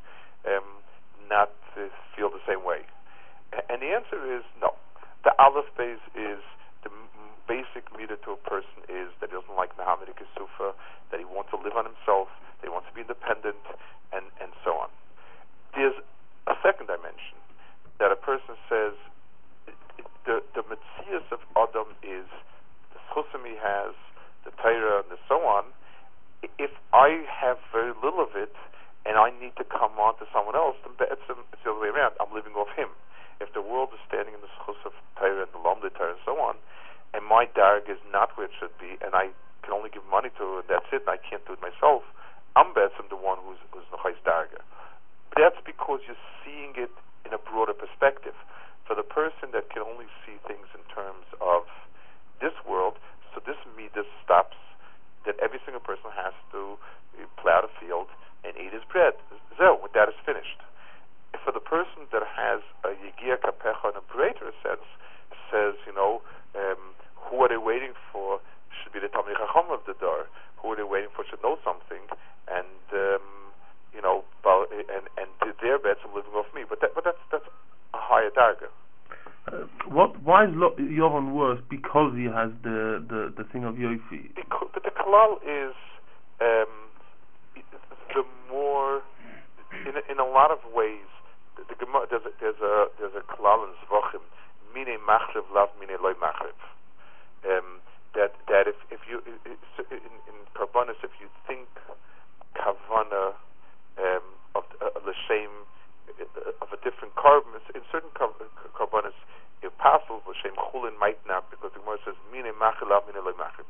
um, 0.47 0.79
not 1.27 1.51
uh, 1.75 1.91
feel 2.15 2.31
the 2.31 2.43
same 2.47 2.63
way?" 2.63 2.87
And 3.67 3.83
the 3.83 3.91
answer 3.91 4.23
is 4.23 4.47
no. 4.63 4.79
The 5.27 5.35
aleph 5.43 5.67
base 5.75 6.05
is 6.15 6.39
the 6.87 6.95
basic 7.51 7.91
meter 7.99 8.15
to 8.23 8.39
a 8.39 8.41
person 8.47 8.87
is 8.87 9.11
that 9.19 9.35
he 9.35 9.35
doesn't 9.35 9.59
like 9.59 9.75
Muhammad 9.75 10.15
Kisufa, 10.15 10.79
that 11.11 11.19
he 11.19 11.27
wants 11.27 11.51
to 11.51 11.59
live 11.59 11.75
on 11.75 11.83
himself, 11.83 12.31
that 12.63 12.71
he 12.71 12.73
wants 12.73 12.87
to 12.87 12.95
be 12.95 13.03
independent, 13.03 13.59
and, 14.15 14.31
and 14.39 14.55
so 14.63 14.79
on. 14.79 14.89
There's 15.75 15.99
a 16.47 16.55
second 16.63 16.87
dimension 16.87 17.35
that 17.99 18.15
a 18.15 18.17
person 18.17 18.55
says 18.71 18.95
the 20.25 20.39
the 20.55 20.63
of 21.35 21.41
Adam 21.59 21.91
is 22.07 22.27
the 22.95 23.01
chusim 23.11 23.43
he 23.43 23.59
has, 23.59 23.95
the 24.45 24.53
Torah, 24.61 25.05
and 25.05 25.19
so 25.29 25.43
on. 25.45 25.65
If 26.57 26.73
I 26.93 27.25
have 27.29 27.59
very 27.73 27.93
little 28.03 28.25
of 28.25 28.33
it, 28.37 28.55
and 29.05 29.17
I 29.17 29.33
need 29.37 29.57
to 29.57 29.65
come 29.65 29.97
on 29.97 30.17
to 30.21 30.29
someone 30.29 30.57
else, 30.57 30.77
then 30.85 30.93
it's, 31.09 31.25
it's 31.29 31.63
the 31.65 31.73
other 31.73 31.81
way 31.81 31.89
around. 31.89 32.17
I'm 32.21 32.33
living 32.33 32.53
off 32.57 32.69
him. 32.77 32.93
If 33.41 33.53
the 33.57 33.65
world 33.65 33.97
is 33.97 34.01
standing 34.05 34.37
in 34.37 34.45
the 34.45 34.53
schus 34.61 34.77
of 34.85 34.93
Torah 35.17 35.49
and 35.49 35.53
the 35.57 35.61
Lomde 35.61 35.89
Torah 35.97 36.13
and 36.13 36.25
so 36.29 36.37
on, 36.37 36.61
and 37.17 37.25
my 37.25 37.49
darg 37.49 37.89
is 37.89 38.01
not 38.13 38.37
where 38.37 38.47
it 38.49 38.55
should 38.61 38.77
be, 38.77 39.01
and 39.01 39.17
I 39.17 39.33
can 39.65 39.73
only 39.73 39.89
give 39.89 40.05
money 40.09 40.29
to 40.37 40.61
and 40.61 40.69
that's 40.69 40.89
it, 40.93 41.09
and 41.09 41.13
I 41.13 41.21
can't 41.21 41.41
do 41.49 41.57
it 41.57 41.63
myself, 41.65 42.05
I'm 42.57 42.75
betzim 42.75 43.07
the 43.11 43.17
one 43.17 43.39
who's 43.47 43.63
who's 43.71 43.87
nechais 43.95 44.19
darga. 44.27 44.59
That's 45.39 45.59
because 45.63 46.03
you're 46.07 46.19
seeing 46.43 46.75
it 46.75 46.91
in 47.23 47.33
a 47.33 47.39
broader 47.39 47.75
perspective. 47.75 48.35
For 48.87 48.99
the 48.99 49.07
person 49.07 49.55
that 49.55 49.71
can 49.71 49.87
only 49.87 50.11
see 50.27 50.35
things 50.51 50.67
in 50.75 50.83
terms 50.91 51.31
of 51.39 51.63
this 52.43 52.55
world, 52.67 52.99
so 53.31 53.39
this 53.47 53.57
midas 53.79 54.11
stops 54.27 54.59
that 55.23 55.39
every 55.39 55.63
single 55.63 55.79
person 55.79 56.11
has 56.11 56.35
to 56.51 56.75
plow 57.39 57.63
the 57.63 57.71
field 57.79 58.11
and 58.43 58.59
eat 58.59 58.75
his 58.75 58.83
bread. 58.91 59.15
So, 59.55 59.79
that 59.95 60.09
is 60.11 60.19
finished. 60.27 60.59
For 61.47 61.55
the 61.55 61.63
person 61.63 62.11
that 62.11 62.27
has 62.27 62.67
a 62.83 62.99
yigia 62.99 63.39
kapecha 63.39 63.95
in 63.95 63.97
a 64.03 64.05
greater 64.11 64.51
sense, 64.59 64.83
says, 65.55 65.79
you 65.87 65.95
know, 65.95 66.23
um, 66.59 66.99
who 67.15 67.39
are 67.47 67.49
they 67.49 67.61
waiting 67.61 67.95
for? 68.11 68.43
Should 68.83 68.93
be 68.93 68.99
the 68.99 69.13
Talmid 69.13 69.39
Chacham 69.39 69.71
of 69.71 69.87
the 69.87 69.95
door. 69.95 70.27
Who 70.59 70.75
are 70.75 70.77
they 70.77 70.83
waiting 70.83 71.11
for? 71.15 71.23
Should 71.23 71.43
know 71.47 71.59
something 71.63 72.11
and 72.51 72.83
um, 72.93 73.27
you 73.95 74.03
know, 74.03 74.25
and 74.45 75.07
and 75.17 75.31
their 75.63 75.79
bets 75.79 76.01
are 76.05 76.15
living 76.15 76.33
off 76.35 76.47
me. 76.55 76.63
But 76.69 76.81
that, 76.83 76.91
but 76.95 77.05
that's 77.05 77.23
that's 77.31 77.47
a 77.95 77.99
higher 77.99 78.31
target. 78.31 78.71
Uh, 79.49 79.67
what? 79.89 80.21
Why 80.23 80.45
is 80.45 80.51
Lo- 80.53 80.77
Yovan 80.79 81.33
worse? 81.33 81.61
Because 81.71 82.13
he 82.17 82.25
has 82.25 82.51
the 82.63 83.03
the, 83.07 83.33
the 83.37 83.45
thing 83.51 83.65
of 83.65 83.75
Yofi. 83.75 84.31
But 84.75 84.83
the 84.83 84.91
kalal 84.91 85.39
is 85.43 85.75
um, 86.43 86.71
the 88.15 88.25
more 88.51 89.03
in 89.87 89.95
a, 89.97 90.03
in 90.11 90.19
a 90.19 90.27
lot 90.27 90.51
of 90.51 90.59
ways. 90.75 91.07
The, 91.57 91.75
the 91.79 91.87
there's 92.11 92.27
a 92.27 92.33
there's 92.41 92.61
a 92.63 92.87
there's 92.99 93.15
a 93.15 93.25
kalal 93.33 93.67
in 93.67 93.75
Zvachim. 93.87 94.23
Mine 94.91 95.07
machriv 95.07 95.47
lav 95.55 95.71
mine 95.79 95.95
loy 96.03 96.15
machriv. 96.19 96.59
Um, 97.47 97.79
that 98.15 98.35
that 98.49 98.67
if 98.67 98.75
if 98.91 98.99
you 99.09 99.23
in, 99.23 100.15
in 100.27 100.37
Karbonis, 100.59 100.99
if 101.05 101.15
you 101.21 101.29
think 101.47 101.69
kavana 102.57 103.35
um, 103.99 104.27
of 104.55 104.65
uh, 104.83 104.91
the 105.07 105.15
same 105.29 105.51
uh, 106.19 106.63
of 106.63 106.69
a 106.75 106.79
different 106.83 107.15
carbon. 107.15 107.55
In 107.75 107.83
certain 107.93 108.11
carbonis, 108.11 109.15
if 109.63 109.71
possible, 109.79 110.23
l'shem 110.27 110.59
chulin 110.59 110.99
might 110.99 111.23
not, 111.27 111.47
because 111.51 111.71
the 111.73 111.79
Gemara 111.79 111.99
says 112.05 112.19
mine 112.33 112.51
machilav 112.59 113.07
mine 113.07 113.23
machib. 113.39 113.69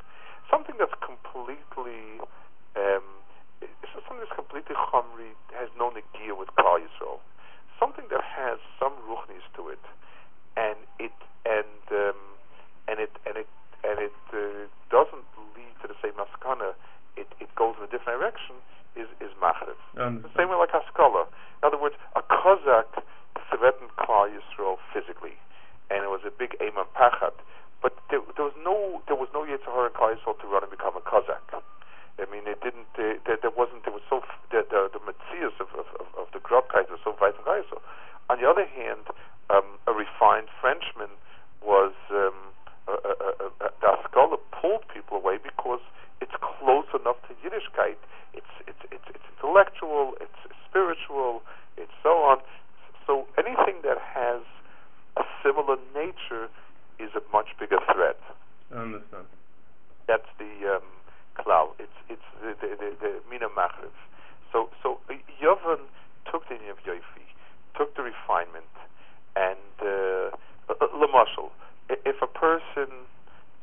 Something 0.49 0.77
that's 0.79 0.97
completely 1.05 2.25
um, 2.81 3.05
something 3.93 4.19
that's 4.25 4.33
completely 4.33 4.75
chumri 4.89 5.37
has 5.53 5.69
no 5.77 5.93
negia 5.93 6.33
with 6.33 6.49
Klal 6.57 6.81
Yisrael. 6.81 7.21
Something 7.79 8.09
that 8.11 8.25
has 8.25 8.59
some 8.79 8.93
ruchnis 9.09 9.45
to 9.57 9.69
it, 9.69 9.81
and 10.57 10.77
it 10.99 11.15
and 11.47 11.83
um, 11.93 12.21
and 12.89 13.01
it 13.01 13.13
and 13.27 13.37
it 13.37 13.49
and 13.85 13.99
it 13.99 14.19
uh, 14.33 14.67
doesn't 14.91 15.27
lead 15.57 15.75
to 15.83 15.89
the 15.89 15.97
same 16.03 16.13
maskana 16.15 16.75
it, 17.17 17.29
it 17.41 17.51
goes 17.55 17.75
in 17.79 17.85
a 17.85 17.91
different 17.91 18.21
direction 18.21 18.57
is 18.97 19.09
is 19.21 19.31
machriv. 19.43 19.79
The 20.23 20.33
same 20.37 20.49
way 20.49 20.57
like 20.57 20.71
Haskalah. 20.71 21.27
In 21.63 21.65
other 21.67 21.79
words, 21.79 21.95
a 22.17 22.23
Kozak 22.23 23.03
threatened 23.51 23.91
Klal 23.99 24.31
Yisrael 24.31 24.79
physically, 24.93 25.37
and 25.91 26.03
it 26.05 26.11
was 26.11 26.23
a 26.27 26.31
big 26.31 26.57
aim 26.61 26.77
on 26.79 26.87
pachat. 26.97 27.35
But 27.83 27.97
there, 28.11 28.21
there 28.37 28.45
was 28.45 28.57
no 28.65 29.03
there 29.07 29.17
was 29.17 29.29
no 29.33 29.45
Yitzhahar 29.45 29.87
in 29.87 29.93
Klal 29.93 30.17
Yisrael 30.17 30.39
to 30.41 30.47
run 30.47 30.63
and 30.63 30.71
become 30.71 30.97
a 30.97 31.05
Kozak. 31.05 31.63
I 32.21 32.29
mean, 32.29 32.45
it 32.45 32.61
didn't. 32.61 32.87
There, 32.97 33.17
there 33.25 33.51
wasn't. 33.57 33.85
There 33.85 33.93
was 33.93 34.05
so 34.09 34.21
the 34.53 34.61
the, 34.69 34.93
the 34.93 35.01
of, 35.01 35.69
of, 35.73 35.89
of, 36.21 36.27
the 36.33 36.39
Grobkais 36.39 36.91
was 36.93 37.01
so 37.03 37.17
weit. 37.21 37.35
On 38.29 38.39
the 38.39 38.49
other 38.49 38.67
hand, 38.67 39.09
um, 39.49 39.81
a 39.89 39.93
refined 39.93 40.49
Frenchman 40.61 41.11
was 41.65 41.93
um, 42.11 42.53
a, 42.89 42.93
a, 42.93 43.13
a, 43.13 43.47
a, 43.65 43.69
the 43.81 43.89
Haskalah 43.89 44.39
pulled 44.53 44.85
people 44.93 45.17
away 45.17 45.39
because 45.43 45.81
it's 46.21 46.37
close 46.41 46.87
enough 46.93 47.17
to 47.29 47.35
Yiddishkeit. 47.41 47.97
It's 48.35 48.53
it's 48.69 48.85
it's, 48.93 49.09
it's 49.09 49.27
intellectual, 49.37 50.15
it's 50.21 50.41
spiritual, 50.69 51.43
it's 51.77 51.93
so 52.03 52.21
on. 52.23 52.39
So 53.07 53.27
anything 53.39 53.81
that 53.83 53.99
has 53.99 54.43
a 55.17 55.25
similar 55.43 55.77
nature 55.95 56.49
is 57.01 57.11
a 57.17 57.23
much 57.33 57.49
bigger 57.59 57.81
threat. 57.93 58.21
I 58.71 58.83
understand. 58.83 59.27
That's 60.07 60.29
the 60.39 60.77
um, 60.77 60.87
klal. 61.41 61.75
It's 61.79 61.99
it's 62.09 62.29
the 62.41 62.55
the, 62.61 62.69
the, 62.77 62.89
the 63.01 63.13
mina 63.31 63.49
machriv. 63.49 63.95
So 64.53 64.71
so 64.83 65.01
Yovan 65.43 65.81
took 66.31 66.49
the 66.49 66.55
of 66.71 66.79
Yofi, 66.87 67.27
took 67.77 67.97
the 67.97 68.03
refinement, 68.03 68.71
and 69.37 69.59
uh, 69.81 70.31
Lamashal. 70.95 71.51
If 71.89 72.23
a 72.23 72.27
person, 72.27 72.87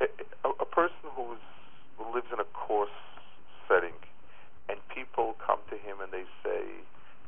a, 0.00 0.06
a 0.48 0.66
person 0.66 1.08
who 1.16 1.36
lives 2.12 2.28
in 2.32 2.40
a 2.40 2.48
coarse 2.52 2.90
setting, 3.68 3.96
and 4.68 4.78
people 4.94 5.34
come 5.44 5.58
to 5.70 5.76
him 5.76 6.00
and 6.00 6.12
they 6.12 6.24
say, 6.44 6.64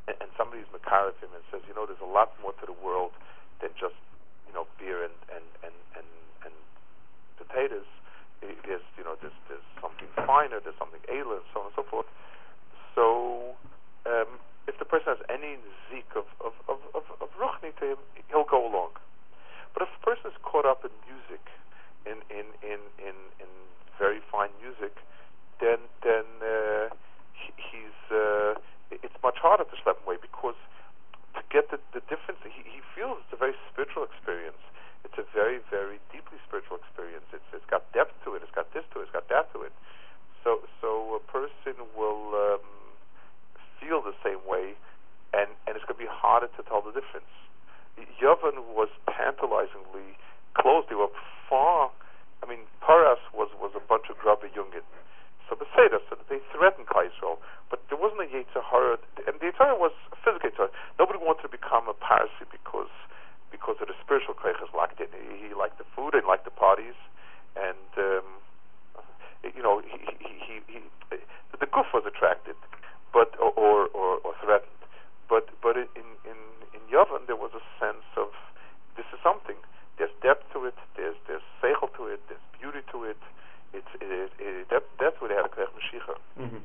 and, 0.07 0.15
and 0.21 0.29
somebody's 0.37 0.69
makar 0.71 1.09
of 1.09 1.17
him 1.17 1.29
and 1.33 1.43
says, 1.49 1.61
you 1.67 1.73
know, 1.73 1.85
there's 1.85 2.01
a 2.03 2.13
lot 2.13 2.33
more 2.41 2.53
to 2.61 2.65
the 2.65 2.77
world 2.85 3.11
than 3.61 3.69
just, 3.79 3.97
you 4.47 4.53
know, 4.53 4.67
beer 4.77 5.03
and 5.03 5.13
and 5.33 5.45
and 5.65 5.73
and, 5.97 6.09
and 6.45 6.53
potatoes. 7.37 7.89
There's, 8.41 8.81
you 8.97 9.03
know, 9.03 9.15
there's 9.21 9.37
there's 9.47 9.65
something 9.79 10.09
finer, 10.25 10.59
there's 10.59 10.77
something 10.81 11.01
alien, 11.09 11.45
so 11.53 11.61
on 11.61 11.65
and 11.69 11.75
so 11.77 11.83
forth. 11.85 12.09
So, 12.97 13.55
um, 14.09 14.41
if 14.67 14.77
the 14.81 14.85
person 14.85 15.13
has 15.13 15.21
any 15.29 15.61
zik 15.89 16.09
of 16.17 16.25
of 16.41 16.53
of 16.67 16.79
of, 16.97 17.05
of 17.21 17.29
ruchni 17.37 17.69
to 17.79 17.95
him, 17.95 18.01
he'll 18.29 18.49
go 18.49 18.65
along. 18.65 18.97
But 19.73 19.83
if 19.83 19.89
a 19.93 20.01
person 20.03 20.31
is 20.33 20.37
caught 20.41 20.65
up 20.65 20.83
in 20.83 20.91
music, 21.05 21.45
in 22.05 22.17
in 22.33 22.49
in 22.65 22.81
in, 22.97 23.17
in 23.37 23.51
very 23.99 24.19
fine 24.31 24.49
music, 24.57 24.97
then 25.61 25.77
then 26.01 26.25
uh, 26.41 26.89
he, 27.37 27.53
he's 27.55 27.99
uh, 28.09 28.57
it's 28.89 29.15
much 29.21 29.37
harder 29.37 29.63
to 29.63 29.75
slap 29.83 30.01
him 30.01 30.05
away 30.09 30.17
because 30.21 30.57
to 31.37 31.41
get 31.53 31.69
the, 31.69 31.79
the 31.93 32.01
difference. 32.09 32.41
He, 32.43 32.65
he 32.65 32.81
feels 32.97 33.21
it's 33.23 33.33
a 33.33 33.39
very 33.39 33.53
spiritual 33.71 34.03
experience. 34.03 34.59
It's 35.03 35.17
a 35.17 35.25
very, 35.33 35.59
very 35.69 35.99
deeply 36.13 36.37
spiritual 36.47 36.77
experience. 36.77 37.25
It's, 37.33 37.45
it's 37.53 37.67
got 37.69 37.85
depth 37.91 38.13
to 38.25 38.35
it. 38.35 38.43
It's 38.45 38.53
got 38.53 38.71
this 38.73 38.85
to 38.93 39.01
it. 39.01 39.09
It's 39.09 39.15
got 39.15 39.27
that 39.29 39.51
to 39.53 39.65
it. 39.65 39.73
So, 40.43 40.65
so 40.81 41.17
a 41.17 41.23
person 41.31 41.77
will 41.97 42.33
um, 42.33 42.65
feel 43.79 44.01
the 44.01 44.15
same 44.25 44.41
way, 44.45 44.73
and, 45.33 45.49
and 45.65 45.77
it's 45.77 45.85
going 45.85 45.97
to 45.97 46.05
be 46.05 46.09
harder 46.09 46.49
to 46.57 46.61
tell 46.65 46.81
the 46.81 46.93
difference. 46.93 47.29
Yavin 48.21 48.73
was 48.73 48.89
tantalizingly 49.09 50.17
close. 50.53 50.85
They 50.89 50.95
were 50.95 51.11
far. 51.49 51.91
I 52.41 52.49
mean, 52.49 52.65
Paras 52.81 53.21
was 53.33 53.49
was 53.61 53.73
a 53.75 53.83
bunch 53.83 54.09
of 54.09 54.17
grubby 54.17 54.49
Jungen. 54.49 54.85
So 55.49 55.59
Beseda, 55.59 55.99
so 56.09 56.15
they 56.29 56.39
threatened 56.55 56.87
Kaisrael, 56.87 57.37
but 57.69 57.83
there 57.89 57.99
wasn't 57.99 58.23
a 58.23 58.29
Yetzirah, 58.31 59.03
and 59.27 59.35
the 59.41 59.51
Yetzirah 59.51 59.77
was 59.77 59.91
a 60.13 60.17
physical 60.23 60.49
Yetzirah. 60.49 60.71
Nobody 60.97 61.19
wanted 61.19 61.43
to 61.43 61.51
become 61.51 61.89
a 61.89 61.93
Parsi 61.93 62.47
because 62.49 62.89
because 63.51 63.75
of 63.81 63.87
the 63.87 63.97
spiritual 64.03 64.33
Kreiches 64.33 64.73
liked 64.73 64.99
it. 64.99 65.11
He, 65.11 65.47
he 65.49 65.53
liked 65.53 65.77
the 65.77 65.87
food 65.95 66.15
and 66.15 66.25
liked 66.25 66.45
the 66.45 66.55
parties, 66.55 66.97
and 67.55 67.91
um, 67.97 68.27
you 69.43 69.61
know 69.61 69.81
he 69.83 69.99
he, 70.19 70.33
he, 70.39 70.55
he 70.67 70.79
the 71.59 71.67
goof 71.67 71.87
was 71.93 72.03
attracted, 72.07 72.55
but 73.13 73.35
or 73.39 73.87
or, 73.91 74.17
or 74.23 74.33
threatened, 74.43 74.81
but 75.29 75.49
but 75.61 75.77
in 75.77 76.07
in 76.25 76.39
in 76.73 76.81
Yavin 76.91 77.27
there 77.27 77.39
was 77.39 77.51
a 77.53 77.63
sense 77.79 78.07
of 78.17 78.29
this 78.95 79.05
is 79.13 79.19
something. 79.21 79.55
There's 79.97 80.13
depth 80.23 80.51
to 80.53 80.65
it. 80.65 80.75
There's 80.95 81.15
there's 81.27 81.45
seichel 81.61 81.93
to 81.97 82.07
it. 82.07 82.21
There's 82.27 82.41
beauty 82.57 82.81
to 82.91 83.03
it 83.03 83.21
it's 83.73 83.87
it, 83.99 84.31
it, 84.39 84.69
that 84.69 84.83
that's 84.99 85.19
where 85.19 85.29
they 85.29 85.35
had 85.35 85.45
a 85.45 85.53
Krech 85.53 85.71
Mashiach. 85.71 86.19
Mm-hmm. 86.39 86.61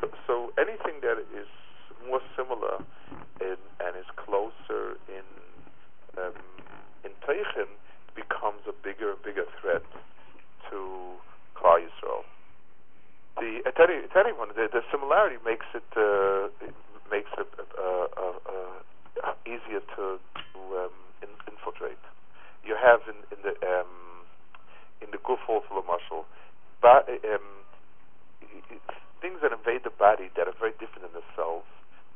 So, 0.00 0.10
so 0.26 0.34
anything 0.60 1.00
that 1.02 1.18
is 1.32 1.48
more 2.06 2.20
similar 2.36 2.84
in, 3.40 3.56
and 3.80 3.96
is 3.96 4.08
closer 4.16 5.00
in 5.08 5.24
um, 6.18 6.34
in 7.04 7.12
Teichen 7.26 7.70
becomes 8.14 8.62
a 8.68 8.72
bigger 8.82 9.12
and 9.12 9.22
bigger 9.22 9.44
threat 9.60 9.82
to 10.70 10.76
Klal 11.56 11.78
Yisrael. 11.78 12.24
The 13.38 13.62
at 13.66 13.78
any, 13.78 14.02
at 14.02 14.26
the, 14.56 14.68
the 14.72 14.82
similarity 14.90 15.36
makes 15.44 15.66
it, 15.74 15.86
uh, 15.96 16.50
it 16.64 16.74
makes 17.10 17.30
it 17.38 17.48
uh, 17.78 18.06
uh, 18.18 18.38
uh, 19.22 19.34
easier 19.46 19.80
to, 19.94 20.18
to 20.18 20.58
um, 20.74 20.96
in, 21.22 21.30
infiltrate. 21.46 22.02
You 22.64 22.74
have 22.74 23.00
in, 23.06 23.16
in 23.30 23.38
the 23.42 23.54
um, 23.62 24.26
in 25.00 25.10
the 25.12 25.18
muscle, 25.86 26.26
but 26.82 27.08
um, 27.08 27.48
things 29.20 29.38
that 29.42 29.52
invade 29.52 29.82
the 29.84 29.94
body 29.94 30.30
that 30.36 30.46
are 30.46 30.58
very 30.58 30.72
different 30.78 31.06
in 31.06 31.14
the 31.14 31.26
cells 31.34 31.64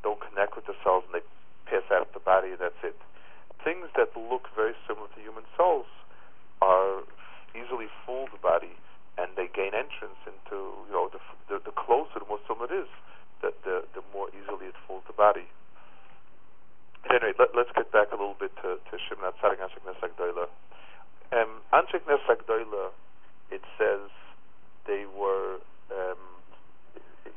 don't 0.02 0.20
connect 0.20 0.56
with 0.56 0.66
the 0.66 0.74
cells 0.82 1.04
and 1.06 1.22
they 1.22 1.24
pass 1.70 1.82
out 1.90 2.02
of 2.06 2.12
the 2.14 2.22
body 2.22 2.50
and 2.50 2.58
that's 2.58 2.82
it. 2.82 2.98
Things 3.64 3.86
that 3.96 4.10
look 4.18 4.48
very 4.54 4.74
similar 4.86 5.08
to 5.14 5.20
human 5.20 5.44
cells 5.56 5.86
are 6.60 7.02
easily 7.54 7.86
fool 8.04 8.26
the 8.32 8.38
body 8.38 8.74
and 9.18 9.30
they 9.36 9.46
gain 9.52 9.76
entrance 9.76 10.18
into 10.26 10.72
you 10.88 10.94
know 10.94 11.10
the 11.12 11.20
the, 11.48 11.60
the 11.62 11.74
closer 11.74 12.18
the 12.18 12.26
more 12.26 12.40
similar 12.48 12.66
it 12.66 12.86
is, 12.86 12.90
the, 13.42 13.52
the 13.64 13.84
the 13.94 14.02
more 14.12 14.28
easily 14.34 14.72
it 14.72 14.78
fools 14.86 15.04
the 15.06 15.12
body. 15.12 15.46
At 17.04 17.22
any 17.22 17.34
rate, 17.34 17.38
let, 17.38 17.50
us 17.54 17.70
get 17.74 17.90
back 17.90 18.14
a 18.14 18.16
little 18.16 18.38
bit 18.38 18.54
to, 18.62 18.78
to 18.78 18.94
Shimnat 18.94 19.34
Saring 19.42 19.58
Ashik 19.58 19.82
Nesak 19.82 20.14
um, 21.32 21.64
Anshe 21.72 21.98
Knesset 22.04 22.44
it 23.50 23.62
says 23.78 24.10
they 24.86 25.04
were, 25.06 25.56
um, 25.90 26.20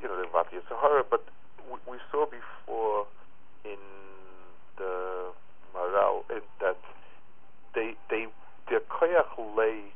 you 0.02 0.08
know, 0.08 0.18
were 0.18 0.28
Vati 0.32 0.58
Sahara, 0.68 1.04
but 1.10 1.24
we, 1.72 1.80
we, 1.90 1.98
saw 2.12 2.26
before 2.26 3.08
in 3.64 3.80
the 4.78 5.32
Maral 5.76 6.24
in 6.30 6.42
that 6.62 6.78
they 7.74 7.96
they 8.10 8.28
their 8.70 8.82
koyach 8.82 9.36
lay 9.56 9.92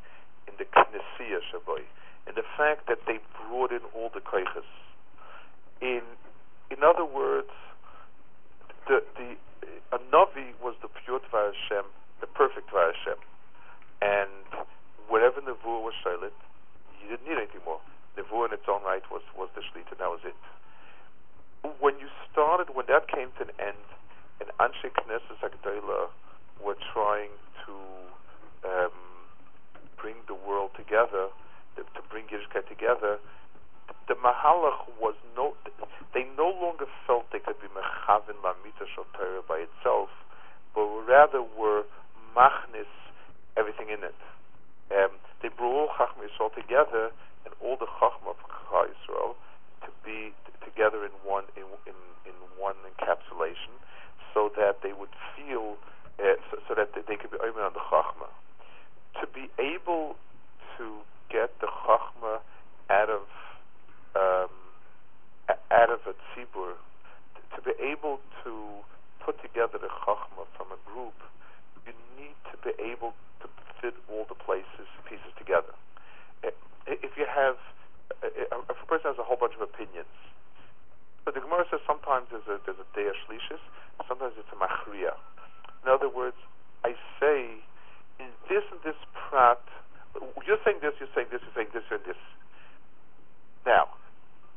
in 0.48 0.54
the 0.58 0.66
Knessia 0.66 1.40
Shaboy, 1.52 1.84
in 2.28 2.36
the 2.36 2.44
fact 2.58 2.88
that 2.88 3.00
they 3.08 3.20
brought 3.48 3.72
in 3.72 3.82
all 3.96 4.10
the 4.14 4.22
koyches. 4.22 4.68
In 5.82 6.02
in 6.70 6.84
other 6.84 7.06
words, 7.06 7.50
the 8.88 9.04
the 9.18 9.36
a 9.92 10.00
Navi 10.14 10.54
was 10.62 10.76
the 10.82 10.90
pure 11.06 11.20
Hashem, 11.32 11.86
the 12.22 12.28
perfect 12.28 12.70
Tvar 12.70 12.94
Hashem 12.94 13.18
and 14.02 14.32
whatever 15.08 15.42
Nevuah 15.42 15.84
was 15.84 15.94
Shailit, 16.04 16.36
you 17.02 17.10
didn't 17.10 17.28
need 17.28 17.38
anything 17.38 17.62
more. 17.66 17.80
Nevuah 18.18 18.48
in 18.48 18.54
its 18.54 18.68
own 18.68 18.84
right 18.84 19.04
was, 19.12 19.22
was 19.36 19.50
the 19.56 19.62
Shlita, 19.62 19.92
and 19.92 20.00
that 20.00 20.12
was 20.12 20.24
it. 20.24 20.36
When 21.80 22.00
you 22.00 22.08
started, 22.32 22.76
when 22.76 22.88
that 22.88 23.08
came 23.12 23.32
to 23.40 23.44
an 23.44 23.54
end, 23.60 23.84
and 24.40 24.50
Anshe 24.60 24.90
Knesset 24.92 25.40
Agdela 25.44 26.08
were 26.64 26.78
trying 26.94 27.32
to 27.66 27.74
um, 28.68 28.92
bring 30.02 30.16
the 30.28 30.36
world 30.36 30.72
together, 30.76 31.30
to 31.76 32.02
bring 32.10 32.26
Yiddishkeit 32.26 32.68
together, 32.68 33.20
the 34.08 34.16
Mahalach 34.16 34.90
was 35.00 35.16
no, 35.36 35.54
they 36.14 36.26
no 36.38 36.50
longer 36.50 36.86
felt 37.06 37.26
they 37.32 37.40
could 37.40 37.60
be 37.62 37.68
Mechavin 37.70 38.38
Lamita 38.42 38.86
Shal 38.94 39.06
by 39.48 39.66
itself, 39.66 40.10
but 40.74 40.86
rather 41.06 41.42
were 41.42 41.84
Machnis 42.36 42.90
everything 43.58 43.90
in 43.90 44.04
it. 44.04 44.18
Um, 44.90 45.14
they 45.42 45.50
brought 45.50 45.74
all 45.74 45.90
Chachma 45.94 46.26
Yisrael 46.26 46.54
together 46.54 47.14
and 47.46 47.54
all 47.62 47.78
the 47.78 47.86
Chachma 48.02 48.34
of 48.34 48.40
Chachma 48.42 48.90
Yisrael 48.90 49.38
to 49.86 49.90
be 50.04 50.34
t- 50.34 50.58
together 50.66 51.06
in 51.06 51.14
one 51.22 51.46
in, 51.56 51.70
in, 51.86 51.98
in 52.26 52.36
one 52.58 52.76
encapsulation, 52.90 53.78
so 54.34 54.52
that 54.58 54.82
they 54.84 54.94
would 54.94 55.14
feel 55.36 55.78
uh, 56.20 56.36
so, 56.52 56.58
so, 56.68 56.76
that 56.76 56.92
they, 56.94 57.16
could 57.16 57.32
be 57.32 57.38
open 57.38 57.64
on 57.64 57.72
the 57.72 57.80
Chachma. 57.80 58.28
To 59.22 59.28
be 59.32 59.48
able 59.58 60.18
to 60.78 61.00
get 61.32 61.56
the 61.62 61.68
Chachma 61.68 62.40
out 62.90 63.10
of 63.10 63.24
um, 64.16 64.52
out 65.72 65.90
of 65.90 66.02
a 66.06 66.14
tzibur, 66.34 66.76
to 67.56 67.62
be 67.62 67.72
able 67.80 68.20
to 68.44 68.84
put 69.24 69.42
together 69.42 69.78
the 69.80 69.88
Chachma 70.04 70.44
from 70.58 70.68
a 70.76 70.80
group, 70.92 71.16
you 71.88 71.94
need 72.20 72.36
to 72.52 72.58
be 72.60 72.76
able 72.84 73.14
to 73.42 73.48
fit 73.82 73.96
all 74.12 74.26
the 74.28 74.36
places 74.36 74.90
pieces 75.08 75.32
together. 75.38 75.74
If 76.44 77.18
you 77.18 77.26
have, 77.30 77.56
if 78.24 78.52
a 78.52 78.86
person 78.88 79.14
has 79.14 79.20
a 79.20 79.24
whole 79.24 79.38
bunch 79.38 79.54
of 79.56 79.62
opinions, 79.62 80.10
but 81.26 81.34
the 81.34 81.42
Gemara 81.42 81.66
says 81.70 81.80
sometimes 81.86 82.28
there's 82.32 82.48
a 82.48 82.60
there's 82.66 82.80
a 82.80 82.88
deya 82.98 83.14
shlishis, 83.26 83.62
sometimes 84.08 84.34
it's 84.38 84.50
a 84.52 84.60
machria. 84.60 85.16
In 85.84 85.90
other 85.90 86.10
words, 86.10 86.38
I 86.84 86.96
say 87.20 87.62
in 88.20 88.32
this 88.48 88.64
and 88.72 88.82
this 88.84 89.00
prat, 89.14 89.62
you're 90.46 90.60
saying 90.66 90.80
this, 90.82 90.94
you're 91.00 91.12
saying 91.16 91.28
this, 91.32 91.42
you're 91.44 91.56
saying 91.56 91.72
this, 91.74 91.86
and 91.92 92.04
this. 92.04 92.20
Now, 93.66 93.90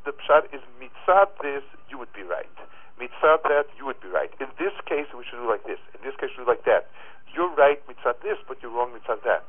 the 0.05 0.13
pshat 0.13 0.51
is 0.55 0.63
mitzad 0.81 1.31
this, 1.43 1.63
you 1.91 1.99
would 1.99 2.13
be 2.13 2.23
right. 2.23 2.51
Mitzad 2.99 3.43
that, 3.45 3.67
you 3.79 3.87
would 3.87 4.01
be 4.01 4.09
right. 4.09 4.31
In 4.41 4.49
this 4.59 4.75
case, 4.87 5.07
we 5.17 5.25
should 5.25 5.39
do 5.39 5.49
like 5.49 5.65
this. 5.65 5.79
In 5.95 6.01
this 6.03 6.15
case, 6.19 6.31
we 6.35 6.43
should 6.43 6.47
do 6.47 6.51
like 6.51 6.65
that 6.65 6.91
you're 7.35 7.53
right 7.57 7.81
mitzad 7.89 8.21
this, 8.23 8.37
but 8.47 8.59
you're 8.63 8.71
wrong 8.71 8.93
mitzad 8.93 9.23
that. 9.25 9.45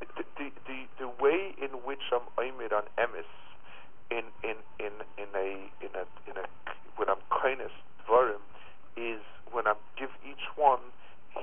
The, 0.00 0.24
the, 0.38 0.50
the, 0.66 0.78
the 0.98 1.08
way 1.20 1.54
in 1.60 1.70
which 1.84 2.02
I'm 2.12 2.24
aimed 2.42 2.72
on 2.72 2.84
emis, 2.96 3.28
in, 4.10 4.24
in, 4.42 4.56
in, 4.78 4.92
in 5.16 5.30
a, 5.34 5.48
in 5.84 5.92
a, 5.94 6.04
in 6.28 6.36
a, 6.36 6.44
when 6.96 7.08
I'm 7.08 7.22
kindness 7.30 7.72
dvarim, 8.06 8.42
is 8.96 9.22
when 9.52 9.66
I 9.66 9.74
give 9.98 10.10
each 10.26 10.44
one 10.56 10.80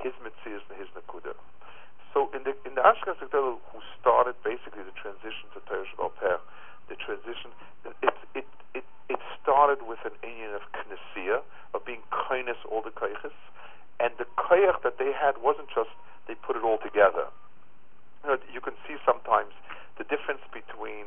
his 0.02 0.12
mitzvahs 0.20 0.60
and 0.68 0.76
his 0.78 0.88
nakuda. 0.92 1.32
So 2.12 2.32
in 2.32 2.44
the 2.44 2.56
in 2.64 2.74
the 2.74 2.80
Ashkenaz 2.80 3.20
who 3.20 3.78
started 4.00 4.36
basically 4.44 4.84
the 4.84 4.96
transition 4.96 5.52
to 5.52 5.60
Torah 5.68 5.84
Shabbat 5.92 6.40
the 6.88 6.96
transition 6.96 7.52
it 8.02 8.14
it 8.34 8.46
it 8.74 8.84
it 9.08 9.20
started 9.42 9.84
with 9.86 10.00
an 10.04 10.16
union 10.24 10.54
of 10.56 10.64
knessia 10.72 11.44
of 11.74 11.84
being 11.84 12.00
kindness 12.10 12.56
all 12.68 12.82
the 12.82 12.90
kaiches, 12.90 13.36
and 14.00 14.12
the 14.18 14.26
koyach 14.40 14.82
that 14.82 14.98
they 14.98 15.12
had 15.12 15.38
wasn't 15.42 15.68
just 15.68 15.92
they 16.26 16.34
put 16.34 16.56
it 16.56 16.64
all 16.64 16.78
together. 16.78 17.28
You, 18.24 18.30
know, 18.30 18.38
you 18.52 18.60
can 18.60 18.74
see 18.88 18.96
sometimes 19.04 19.52
the 19.98 20.04
difference 20.04 20.42
between 20.52 21.06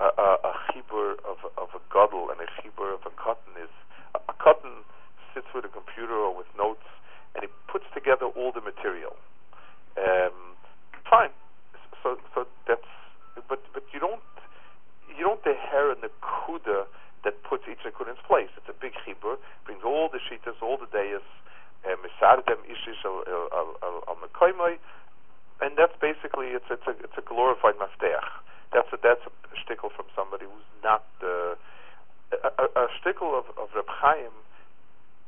a, 0.00 0.04
a, 0.04 0.28
a 0.44 0.52
chibur 0.68 1.16
of, 1.24 1.38
of 1.56 1.68
a 1.74 1.80
gadol 1.92 2.30
and 2.30 2.40
a 2.40 2.48
chibur 2.60 2.92
of 2.92 3.00
a 3.06 3.14
cotton 3.16 3.56
is 3.56 3.72
a, 4.14 4.20
a 4.28 4.34
cotton 4.36 4.84
sits 5.32 5.46
with 5.54 5.64
a 5.64 5.72
computer 5.72 6.14
or 6.14 6.36
with 6.36 6.46
notes 6.56 6.84
and 7.34 7.44
it 7.44 7.50
puts 7.68 7.84
together 7.94 8.26
all 8.26 8.52
the 8.52 8.60
material. 8.60 9.16
Um, 9.96 10.56
fine. 11.08 11.32
So 12.02 12.18
so 12.34 12.46
that's 12.68 12.88
but 13.48 13.60
but 13.72 13.84
you 13.92 14.00
don't 14.00 14.20
you 15.16 15.24
don't 15.24 15.42
deher 15.44 15.94
in 15.94 16.00
the 16.00 16.12
kuda 16.20 16.84
that 17.24 17.42
puts 17.42 17.64
each 17.70 17.80
nakuda 17.84 18.12
in 18.12 18.16
its 18.16 18.24
place. 18.26 18.52
It's 18.56 18.68
a 18.68 18.76
big 18.76 18.92
chibur, 19.04 19.36
brings 19.64 19.82
all 19.84 20.08
the 20.12 20.20
shitas, 20.20 20.60
all 20.60 20.76
the 20.76 20.86
dayas, 20.86 21.24
misardem 21.84 22.60
ishish 22.68 23.04
al 23.04 24.16
mekoymoi, 24.20 24.78
and 25.60 25.76
that's 25.76 25.96
basically 26.00 26.48
it's 26.48 26.66
it's 26.70 26.86
a 26.86 26.94
it's 27.02 27.16
a 27.16 27.22
glorified 27.22 27.74
mafteach. 27.76 28.24
That's 28.72 28.90
a 28.92 28.98
that's 29.02 29.22
a 29.26 29.32
shtickle 29.54 29.90
from 29.94 30.06
somebody 30.14 30.44
who's 30.44 30.68
not 30.82 31.04
the 31.20 31.56
a, 32.32 32.50
a, 32.58 32.66
a 32.74 32.88
shtickle 32.98 33.36
of 33.36 33.46
of 33.56 33.70
Reb 33.74 33.88
Chaim 33.88 34.32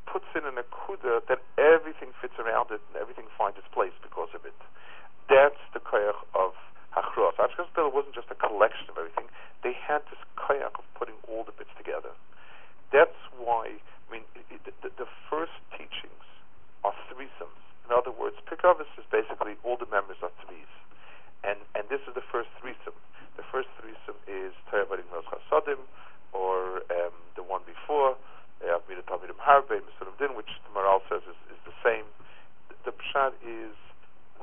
puts 0.07 0.27
in 0.35 0.44
an 0.48 0.57
akuda 0.57 1.20
that 1.29 1.40
everything 1.59 2.16
fits 2.20 2.35
around 2.40 2.72
it 2.72 2.81
and 2.88 2.96
everything 2.96 3.29
finds 3.37 3.59
its 3.59 3.68
place 3.72 3.92
because 4.03 4.33
of 4.35 4.44
it. 4.44 4.57
That's 5.29 5.61
the 5.77 5.81
koyach 5.81 6.16
of 6.35 6.57
hachros. 6.96 7.37
Ashkenaz 7.37 7.92
wasn't 7.92 8.14
just 8.14 8.33
a 8.33 8.35
collection 8.35 8.88
of 8.88 8.96
everything; 8.96 9.29
they 9.62 9.77
had 9.77 10.03
this 10.11 10.20
koyach 10.37 10.74
of 10.81 10.85
putting 10.96 11.16
all 11.29 11.44
the 11.44 11.53
bits 11.53 11.70
together. 11.77 12.11
That's 12.90 13.20
why 13.37 13.77
I 13.77 14.07
mean 14.11 14.24
it, 14.35 14.61
it, 14.66 14.74
the, 14.83 14.90
the 14.96 15.09
first 15.29 15.55
teachings 15.77 16.24
are 16.85 16.96
threesomes. 17.12 17.62
In 17.85 17.92
other 17.96 18.12
words, 18.12 18.37
Pikavis 18.44 18.88
is 18.96 19.05
basically 19.12 19.57
all 19.64 19.77
the 19.77 19.88
members 19.88 20.16
of 20.22 20.31
threes, 20.44 20.68
and 21.44 21.59
and 21.74 21.85
this 21.88 22.01
is 22.09 22.14
the 22.14 22.24
first 22.33 22.48
threesome. 22.61 22.96
The 23.37 23.46
first 23.53 23.68
threesome 23.79 24.18
is 24.27 24.51
Torah 24.70 24.87
Chasadim, 24.87 25.79
or 26.33 26.83
um, 26.90 27.14
the 27.37 27.42
one 27.42 27.62
before 27.66 28.16
Avmida 28.62 29.03
Talmidim 29.07 29.38
Harbe, 29.38 29.79
Din, 30.18 30.35
which 30.35 30.51
the 30.66 30.70
Maharal 30.74 31.01
says 31.09 31.22
is, 31.31 31.38
is 31.55 31.61
the 31.64 31.77
same. 31.85 32.05
The, 32.68 32.90
the 32.90 32.94
pshat 32.98 33.33
is 33.46 33.74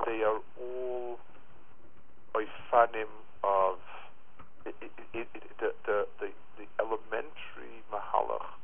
they 0.06 0.24
are 0.24 0.40
all 0.60 1.18
oifanim 2.34 3.08
of 3.44 3.78
it, 4.64 4.74
it, 4.80 4.92
it, 5.12 5.28
the, 5.60 5.72
the, 5.86 6.08
the, 6.20 6.28
the 6.58 6.66
elementary 6.80 7.84
mahalach 7.92 8.56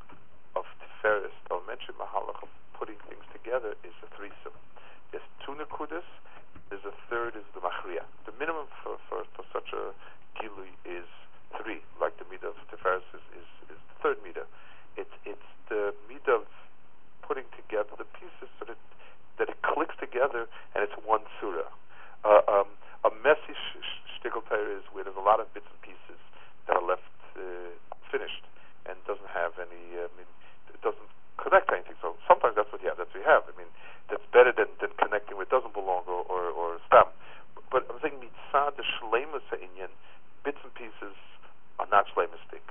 of 0.56 0.64
Tiferes, 0.80 1.30
the 1.48 1.54
elementary 1.54 1.94
mahalach 1.94 2.42
of 2.42 2.48
putting 2.74 2.96
things 3.08 3.22
together 3.32 3.76
is 3.84 3.94
a 4.02 4.08
threesome. 4.16 4.56
There's 5.12 5.24
two 5.44 5.52
nakudas, 5.52 6.08
there's 6.70 6.84
a 6.84 6.96
third 7.08 7.36
is 7.36 7.44
the 7.54 7.60
machria. 7.60 8.02
The 8.26 8.32
minimum 8.40 8.66
for, 8.82 8.96
for, 9.08 9.24
for 9.36 9.44
such 9.52 9.70
a 9.76 9.92
gilui 10.40 10.72
is 10.84 11.06
three, 11.60 11.84
like 12.00 12.16
the 12.18 12.24
midah 12.24 12.50
of 12.50 12.58
Tiferes 12.72 13.04
is, 13.14 13.24
is, 13.36 13.48
is 13.70 13.78
the 13.78 13.96
third 14.02 14.18
midah. 14.24 14.48
It's 14.96 15.12
it's 15.24 15.48
the 15.68 15.94
meat 16.08 16.24
of 16.28 16.44
putting 17.24 17.48
together 17.56 17.96
the 17.96 18.08
pieces 18.12 18.48
so 18.60 18.68
that 18.68 18.80
that 19.38 19.48
it 19.48 19.56
clicks 19.64 19.96
together 19.96 20.48
and 20.74 20.84
it's 20.84 20.96
one 21.04 21.24
surah. 21.40 21.68
Uh, 22.24 22.44
um, 22.46 22.68
a 23.04 23.10
messy 23.24 23.56
sh- 23.56 23.82
sh- 23.82 24.20
shtickle 24.20 24.44
is 24.70 24.84
where 24.92 25.02
there's 25.02 25.16
a 25.18 25.24
lot 25.24 25.40
of 25.40 25.48
bits 25.56 25.66
and 25.66 25.80
pieces 25.82 26.20
that 26.68 26.76
are 26.76 26.84
left 26.84 27.08
uh, 27.34 27.72
finished 28.12 28.44
and 28.86 28.94
doesn't 29.08 29.32
have 29.32 29.56
any. 29.58 29.96
Uh, 29.96 30.06
I 30.06 30.12
mean, 30.14 30.30
it 30.70 30.80
doesn't 30.84 31.10
connect 31.40 31.72
to 31.72 31.80
anything. 31.80 31.96
So 32.04 32.14
sometimes 32.28 32.54
that's 32.54 32.70
what 32.70 32.84
you 32.84 32.92
have. 32.92 33.00
That's 33.00 33.10
what 33.16 33.24
you 33.24 33.28
have. 33.28 33.48
I 33.48 33.54
mean, 33.56 33.70
that's 34.12 34.24
better 34.30 34.52
than, 34.52 34.68
than 34.78 34.92
connecting 35.00 35.40
with 35.40 35.48
doesn't 35.48 35.74
belong 35.74 36.04
or 36.06 36.22
or, 36.28 36.52
or 36.52 36.78
stam. 36.86 37.10
But, 37.72 37.88
I'm 37.88 37.98
saying 38.04 38.20
mitzad 38.20 38.76
the 38.76 38.84
shlemus 38.84 39.48
inyan, 39.56 39.90
bits 40.44 40.60
and 40.60 40.74
pieces 40.76 41.16
are 41.80 41.88
not 41.90 42.06
shlemistic. 42.12 42.62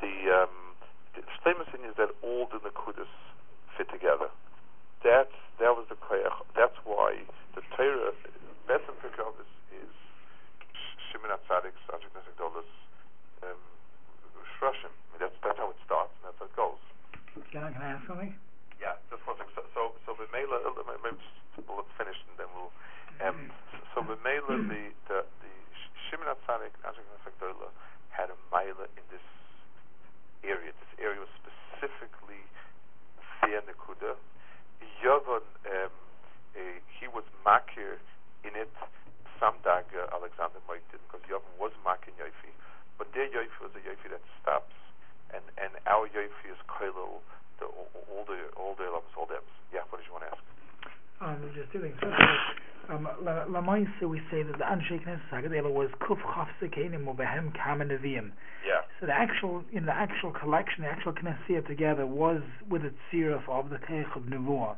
The 0.00 0.14
um, 0.30 0.70
the 1.14 1.22
famous 1.44 1.68
thing 1.68 1.84
is 1.84 1.92
that 2.00 2.14
all 2.22 2.48
the 2.48 2.62
nakudas 2.64 3.10
fit 3.76 3.90
together. 3.90 4.32
That's 5.04 5.34
that 5.58 5.76
was 5.76 5.84
the 5.92 5.96
koyach. 6.00 6.44
That's 6.56 6.76
why 6.84 7.20
the 7.54 7.62
Torah 7.76 8.16
Betzim 8.68 8.96
Pekavis 9.02 9.50
is 9.74 9.92
Shimon 11.10 11.34
Atzadik, 11.34 11.74
Sajik 11.88 12.12
Nesek 12.14 12.36
Dolas, 12.38 12.68
um, 13.42 13.60
Shrashim. 14.56 14.92
I 14.92 15.06
mean, 15.12 15.20
that's 15.20 15.36
that's 15.42 15.58
how 15.58 15.68
it 15.68 15.80
starts 15.84 16.14
and 16.20 16.30
that's 16.30 16.38
how 16.40 16.48
it 16.48 16.56
goes. 16.56 16.82
Can 17.52 17.64
I, 17.64 17.72
can 17.72 17.82
I 17.82 17.98
ask 17.98 18.06
something? 18.06 18.32
Yeah, 18.80 18.96
just 19.12 19.24
one 19.26 19.36
second. 19.36 19.52
So 19.52 19.62
so 19.74 19.82
so 20.06 20.10
B'meila, 20.16 20.64
maybe 21.04 21.18
just, 21.20 21.66
well, 21.68 21.84
let's 21.84 21.92
finish 22.00 22.16
and 22.28 22.36
then 22.40 22.48
we'll. 22.56 22.72
Um, 23.20 23.52
so 23.92 24.00
B'meila, 24.00 24.64
the 24.68 24.82
the 25.10 25.18
the 25.28 25.52
Shimon 26.08 26.30
Atzadik, 26.30 26.72
Sajik 26.80 27.04
Nesek 27.04 27.36
Dolas 27.40 27.74
had 28.10 28.28
a 28.28 28.38
mila 28.52 28.84
in 28.98 29.04
this 29.08 29.24
area. 30.44 30.72
This 30.76 30.94
area 31.00 31.20
was 31.20 31.32
specifically 31.40 32.44
Fia 33.40 33.64
Nekuda. 33.64 34.16
Yavon, 35.00 35.40
um, 35.64 35.92
he 37.00 37.08
was 37.08 37.24
makir 37.44 37.96
in 38.44 38.52
it, 38.52 38.68
some 39.40 39.56
daga 39.64 40.04
Alexander 40.12 40.60
Moitin, 40.68 41.00
because 41.08 41.24
Yavon 41.24 41.52
was 41.56 41.72
makir 41.80 42.12
Yoifi. 42.20 42.52
But 42.98 43.12
their 43.16 43.28
Yoifi 43.28 43.56
was 43.64 43.72
a 43.72 43.80
Yoifi 43.80 44.12
that 44.12 44.20
stops, 44.42 44.76
and, 45.32 45.44
and 45.56 45.72
our 45.88 46.08
Yoifi 46.12 46.52
is 46.52 46.60
Kailul, 46.68 47.24
the, 47.60 47.66
all 47.66 48.24
the 48.28 48.36
all 48.56 48.76
the 48.76 48.84
elements, 48.84 49.16
all 49.16 49.24
the 49.24 49.40
Yeah, 49.72 49.88
what 49.88 50.04
did 50.04 50.08
you 50.08 50.12
want 50.12 50.28
to 50.28 50.32
ask? 50.36 50.44
Um, 51.20 51.36
just 51.56 51.72
two 51.72 51.80
things. 51.80 51.96
First 52.00 52.16
um, 52.88 53.08
Lamaisa, 53.22 54.04
we 54.70 54.84
say 54.88 55.04
that 55.04 55.04
the 55.04 55.10
Anshe 55.10 55.20
Knesset 55.32 55.64
Hagadela 55.64 55.72
was 55.72 55.90
Kuf 56.00 56.18
Chaf 56.34 56.48
Sekenim 56.60 57.06
Ubehem 57.06 57.52
Kama 57.56 57.84
Neviim. 57.84 58.32
Yeah. 58.66 58.82
So 59.00 59.06
the 59.06 59.12
actual, 59.12 59.64
in 59.72 59.86
the 59.86 59.94
actual 59.94 60.30
collection, 60.32 60.84
the 60.84 60.90
actual 60.90 61.12
Knesset 61.12 61.66
together 61.66 62.06
was 62.06 62.42
with 62.68 62.84
its 62.84 62.96
siruf 63.12 63.48
of 63.48 63.70
the 63.70 63.76
Keich 63.76 64.14
of 64.16 64.22
Nevuah. 64.24 64.76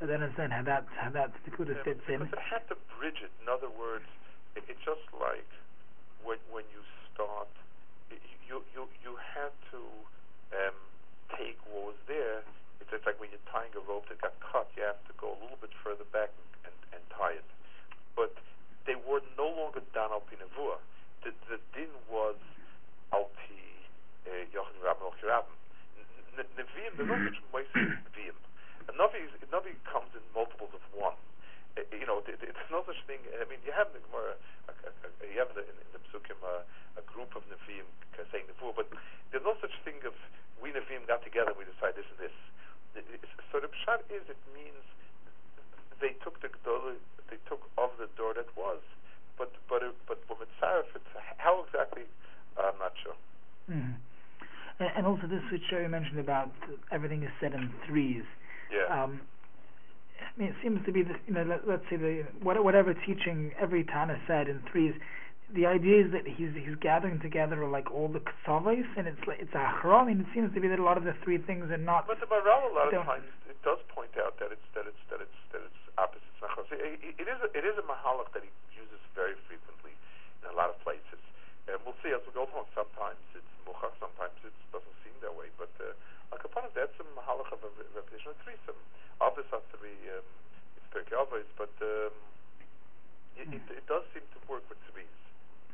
So 0.00 0.06
then 0.06 0.22
understand 0.22 0.52
how 0.52 0.62
that 0.62 0.86
how 0.98 1.10
that 1.10 1.32
Tikuda 1.46 1.76
yeah, 1.76 1.82
fits 1.84 2.02
in. 2.08 2.18
But 2.18 2.32
it 2.32 2.38
had 2.50 2.68
to 2.68 2.76
bridge 2.98 3.22
it. 3.22 3.30
In 3.42 3.48
other 3.48 3.70
words, 3.70 4.04
it, 4.56 4.64
it's 4.68 4.82
just 4.84 5.06
like 5.14 5.46
when 6.24 6.38
when 6.50 6.64
you 6.72 6.82
start, 7.14 7.48
you 8.48 8.62
you 8.74 8.88
you 9.04 9.16
had 9.16 9.54
to 9.70 9.80
um, 10.56 10.74
take 11.38 11.56
what 11.70 11.94
was 11.94 12.00
there 12.08 12.42
it's 12.92 13.06
like 13.08 13.16
when 13.16 13.32
you're 13.32 13.48
tying 13.48 13.72
a 13.72 13.82
rope 13.88 14.04
that 14.12 14.20
got 14.20 14.36
cut, 14.44 14.68
you 14.76 14.84
have 14.84 15.00
to 15.08 15.14
go 15.16 15.32
a 15.32 15.38
little 15.40 15.56
bit 15.64 15.72
further 15.80 16.04
back 16.12 16.28
and, 16.28 16.68
and, 16.68 16.76
and 16.92 17.02
tie 17.08 17.40
it. 17.40 17.48
But 18.12 18.36
they 18.86 18.96
were 18.96 19.22
no 19.38 19.48
longer 19.48 19.82
done 19.94 20.10
al. 20.10 20.22
The, 21.22 21.30
the 21.46 21.58
din 21.74 21.92
was 22.10 22.34
al 23.14 23.30
pi 23.30 23.62
uh, 24.26 24.42
Yochanan 24.50 24.82
Rabban 24.82 25.06
al 25.06 25.14
Kirabim. 25.22 25.54
Nevi'im, 26.34 26.92
there's 26.96 27.06
no 27.06 27.18
such 27.30 27.38
moises 27.54 27.94
Nevi'im. 28.10 28.36
A 28.88 28.92
Navi, 28.98 29.76
comes 29.86 30.10
in 30.16 30.24
multiples 30.34 30.74
of 30.74 30.82
one. 30.96 31.14
Uh, 31.78 31.86
you 31.94 32.06
know, 32.08 32.24
it, 32.26 32.42
it's 32.42 32.66
no 32.72 32.82
such 32.82 32.98
thing. 33.06 33.22
I 33.38 33.46
mean, 33.46 33.62
you 33.62 33.70
have 33.70 33.86
in 33.94 34.00
the 34.00 34.04
Gemara, 34.10 34.34
you 35.22 35.38
have 35.38 35.54
in 35.54 35.62
the, 35.62 35.64
in 35.68 35.90
the 35.94 36.02
Psukim 36.10 36.40
a, 36.42 36.66
a 36.98 37.04
group 37.06 37.36
of 37.38 37.46
Nevi'im 37.46 37.86
saying 38.34 38.50
Nevuah, 38.50 38.74
but 38.74 38.88
there's 39.30 39.44
no 39.44 39.54
such 39.60 39.74
thing 39.86 40.02
of 40.06 40.14
we 40.58 40.74
Nevi'im 40.74 41.06
got 41.06 41.22
together 41.22 41.54
and 41.54 41.58
we 41.58 41.66
decide 41.68 41.94
this 41.94 42.06
and 42.10 42.18
this 42.18 42.34
so 43.52 43.60
the 43.60 43.72
pshat 43.72 44.04
is 44.12 44.20
it 44.28 44.36
means 44.52 44.84
they 46.02 46.18
took 46.22 46.42
the 46.42 46.50
gdola, 46.50 46.98
they 47.30 47.38
took 47.48 47.62
of 47.78 47.90
the 47.98 48.10
door 48.18 48.34
that 48.34 48.50
was, 48.58 48.82
but 49.38 49.54
but 49.70 49.80
but 50.06 50.18
for 50.26 50.36
mitzaref, 50.36 50.90
it's 50.94 51.12
how 51.38 51.64
exactly 51.64 52.02
I'm 52.58 52.78
not 52.78 52.92
sure. 53.02 53.16
Mm-hmm. 53.70 53.96
And, 54.82 54.90
and 54.96 55.06
also 55.06 55.26
this 55.26 55.42
which 55.50 55.62
Sherry 55.70 55.88
mentioned 55.88 56.18
about 56.18 56.50
everything 56.90 57.22
is 57.22 57.30
said 57.40 57.54
in 57.54 57.70
threes. 57.86 58.24
Yeah. 58.68 58.90
Um, 58.90 59.22
I 60.20 60.40
mean, 60.40 60.48
it 60.48 60.56
seems 60.62 60.84
to 60.86 60.92
be 60.92 61.02
the 61.02 61.14
you 61.26 61.34
know 61.34 61.46
let, 61.46 61.64
us 61.64 61.80
say 61.88 61.96
the 61.96 62.26
whatever 62.42 62.92
teaching 63.06 63.52
every 63.58 63.84
Tana 63.84 64.18
said 64.26 64.48
in 64.48 64.60
threes 64.70 64.94
the 65.54 65.66
idea 65.66 66.04
is 66.04 66.12
that 66.12 66.24
he's 66.24 66.52
he's 66.56 66.76
gathering 66.80 67.20
together 67.20 67.68
like 67.68 67.92
all 67.92 68.08
the 68.08 68.20
ksavos, 68.20 68.88
and 68.96 69.06
it's 69.06 69.20
like 69.28 69.40
it's 69.40 69.52
a 69.54 69.60
I 69.60 70.04
mean, 70.04 70.20
it 70.20 70.26
seems 70.32 70.52
to 70.54 70.60
be 70.60 70.68
that 70.68 70.78
a 70.78 70.82
lot 70.82 70.96
of 70.96 71.04
the 71.04 71.14
three 71.24 71.38
things 71.38 71.70
are 71.70 71.76
not. 71.76 72.08
But 72.08 72.20
the 72.20 72.26
Maharal 72.26 72.72
a 72.72 72.74
lot 72.74 72.88
of 72.88 73.04
times 73.04 73.28
it 73.48 73.60
does 73.62 73.78
point 73.92 74.16
out 74.16 74.40
that 74.40 74.52
it's 74.52 74.68
that 74.74 74.88
it's 74.88 75.04
that 75.12 75.20
it's 75.20 75.40
that 75.52 75.60
it's 75.60 75.81
opposites. 76.02 76.28
It, 76.74 77.28
is 77.30 77.38
a, 77.38 77.48
it 77.54 77.62
is 77.62 77.78
a 77.78 77.86
mahalach 77.86 78.34
that 78.34 78.42
he 78.42 78.50
uses 78.74 78.98
very 79.14 79.38
frequently 79.46 79.94
in 80.42 80.50
a 80.50 80.56
lot 80.58 80.74
of 80.74 80.76
places, 80.82 81.22
and 81.70 81.78
we'll 81.86 81.96
see 82.02 82.10
as 82.10 82.18
we 82.26 82.34
go 82.34 82.50
along. 82.50 82.66
Sometimes 82.74 83.22
it's 83.38 83.52
muchach, 83.62 83.94
sometimes 84.02 84.34
it 84.42 84.54
doesn't 84.74 84.96
seem 85.06 85.14
that 85.22 85.30
way. 85.30 85.54
But 85.54 85.70
uh, 85.78 85.94
like 86.34 86.42
upon 86.42 86.66
that's 86.74 86.96
a 86.98 87.06
mahalach 87.14 87.54
of 87.54 87.62
a 87.62 87.70
repetition 87.94 88.34
of 88.34 88.38
threesome. 88.42 88.80
Obvious 89.22 89.46
are 89.54 89.62
three. 89.78 89.94
Um, 90.10 90.26
it's 90.74 90.88
Pirkei 90.90 91.14
Avos, 91.14 91.46
but 91.54 91.70
um, 91.78 92.14
it, 93.38 93.46
it, 93.54 93.64
it 93.70 93.84
does 93.86 94.02
seem 94.10 94.26
to 94.34 94.38
work 94.50 94.66
with 94.66 94.82
threes. 94.90 95.06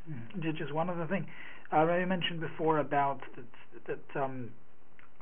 Mm-hmm. 0.05 0.53
Just 0.53 0.77
one 0.77 0.93
other 0.93 1.09
thing. 1.09 1.25
Uh, 1.73 1.89
I 1.89 2.05
mentioned 2.05 2.41
before 2.41 2.79
about 2.79 3.21
that, 3.37 3.49
that 3.89 4.21
um, 4.21 4.51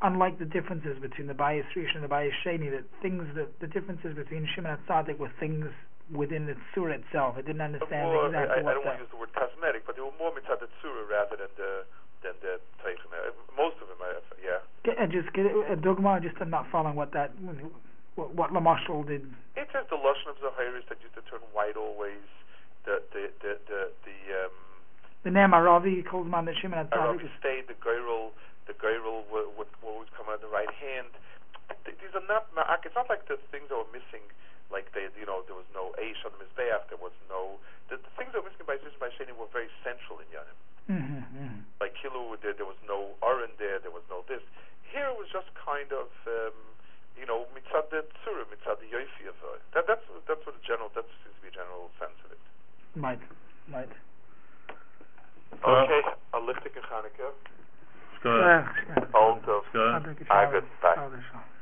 unlike 0.03 0.38
the 0.38 0.44
differences 0.44 0.99
between 1.01 1.26
the 1.26 1.34
Bayis 1.34 1.64
Rish 1.74 1.94
and 1.94 2.05
the 2.05 2.09
Bayis 2.09 2.32
Sheni, 2.44 2.70
that 2.70 2.84
things 3.01 3.24
that 3.34 3.61
the 3.61 3.66
differences 3.66 4.14
between 4.14 4.49
Shimon 4.55 4.72
and 4.72 4.80
Tzaddik 4.86 5.18
were 5.18 5.32
things 5.40 5.66
within 6.12 6.47
the 6.47 6.55
surah 6.74 6.94
itself. 6.94 7.34
I 7.36 7.42
didn't 7.42 7.62
understand 7.62 8.07
more, 8.07 8.26
exactly 8.26 8.57
I, 8.57 8.61
I, 8.61 8.62
what 8.62 8.70
I 8.70 8.74
don't 8.74 8.86
want 8.86 8.99
to 8.99 9.03
use 9.03 9.11
the 9.11 9.18
word 9.18 9.34
cosmetic, 9.34 9.86
but 9.86 9.97
they 9.97 10.03
were 10.03 10.14
more 10.18 10.30
mitzad 10.30 10.61
the 10.61 10.68
surah 10.82 11.09
rather 11.09 11.36
than 11.36 11.51
the 11.57 11.82
than 12.22 12.34
the 12.42 12.61
Teichen. 12.84 13.11
Most 13.57 13.76
of 13.82 13.88
them, 13.88 13.99
I, 14.01 14.20
yeah. 14.42 14.61
Get, 14.84 14.99
uh, 14.99 15.07
just 15.07 15.32
get 15.32 15.47
a 15.47 15.76
dogma. 15.76 16.20
Just 16.20 16.36
I'm 16.40 16.51
not 16.51 16.66
following 16.70 16.94
what 16.94 17.12
that 17.12 17.32
what, 18.14 18.34
what 18.34 18.51
Lamashal 18.53 19.07
did. 19.07 19.26
It 19.57 19.68
says 19.72 19.84
the 19.90 19.97
lashon 19.97 20.30
of 20.32 20.36
Zahiris 20.40 20.88
that 20.88 21.01
used 21.03 21.14
to 21.16 21.24
turn 21.28 21.40
white 21.53 21.76
always. 21.76 22.22
The 22.84 23.03
the 23.12 23.32
the 23.42 23.53
the, 23.66 23.80
the 24.05 24.16
um, 24.44 24.57
the 25.24 25.30
name 25.30 25.51
Aravi 25.51 26.07
calls 26.07 26.30
man 26.30 26.44
that 26.47 26.55
Shimon 26.61 26.78
had 26.78 26.90
Aravi 26.90 27.28
stayed, 27.40 27.66
the 27.66 27.74
Geirel, 27.74 28.30
the 28.67 28.75
Geirel 28.75 29.27
would, 29.31 29.55
would, 29.57 29.71
always 29.83 30.11
come 30.19 30.27
out 30.27 30.43
the 30.43 30.51
right 30.51 30.71
hand. 30.71 31.14
These 31.87 32.14
are 32.14 32.27
not, 32.27 32.51
it's 32.83 32.99
not 32.99 33.07
like 33.11 33.27
the 33.31 33.39
things 33.51 33.71
that 33.71 33.79
were 33.79 33.91
missing, 33.95 34.23
like 34.71 34.91
they, 34.95 35.07
you 35.14 35.27
know, 35.27 35.47
there 35.47 35.55
was 35.55 35.67
no 35.71 35.95
Aish 35.99 36.19
on 36.27 36.35
the 36.35 36.43
Mizbeach, 36.43 36.91
there 36.91 36.99
was 36.99 37.14
no, 37.31 37.62
the, 37.91 37.99
the 37.99 38.12
things 38.19 38.35
that 38.35 38.43
were 38.43 38.51
missing 38.51 38.67
by 38.67 38.79
Zis 38.83 38.95
by 38.99 39.11
Sheni 39.14 39.35
were 39.35 39.51
very 39.51 39.71
central 39.87 40.19
in 40.19 40.29
Yanim. 40.35 40.59
Mm-hmm, 40.87 41.23
mm-hmm. 41.23 41.61
Like 41.83 41.99
Kilu, 41.99 42.39
there, 42.43 42.55
there 42.55 42.67
was 42.67 42.79
no 42.87 43.19
Aron 43.23 43.51
there, 43.59 43.83
there 43.83 43.95
was 43.95 44.07
no 44.07 44.23
this. 44.31 44.43
Here 44.87 45.11
it 45.11 45.19
was 45.19 45.27
just 45.35 45.51
kind 45.59 45.91
of, 45.91 46.07
um, 46.31 46.55
you 47.19 47.27
know, 47.27 47.51
mitzad 47.51 47.91
the 47.91 48.07
tzura, 48.23 48.47
mitzad 48.47 48.79
the 48.79 48.87
yoifi 48.87 49.27
of 49.27 49.35
it. 49.59 49.62
That, 49.75 49.91
that's 49.91 50.07
that's 50.31 50.43
what 50.47 50.55
the 50.55 50.62
general 50.62 50.95
that 50.95 51.07
seems 51.27 51.35
to 51.35 51.43
be 51.43 51.51
a 51.51 51.57
general 51.59 51.91
sense 51.99 52.14
of 52.23 52.31
it. 52.31 52.43
Right, 52.95 53.23
right. 53.75 53.91
Uh, 53.91 55.83
Okay, 55.83 56.03
a 56.35 56.39
lichtig 56.39 56.79
in 56.79 56.87
Chanukah. 56.87 57.35
Shkoyach. 58.27 58.68
Uh, 59.14 59.16
All 59.18 59.39
of 59.39 59.45
Shkoyach. 59.47 59.64
Shabbos, 59.72 60.27
Ah, 60.31 60.51
good. 60.51 60.64
Bye. 60.83 60.95
Shabbos. 60.95 61.56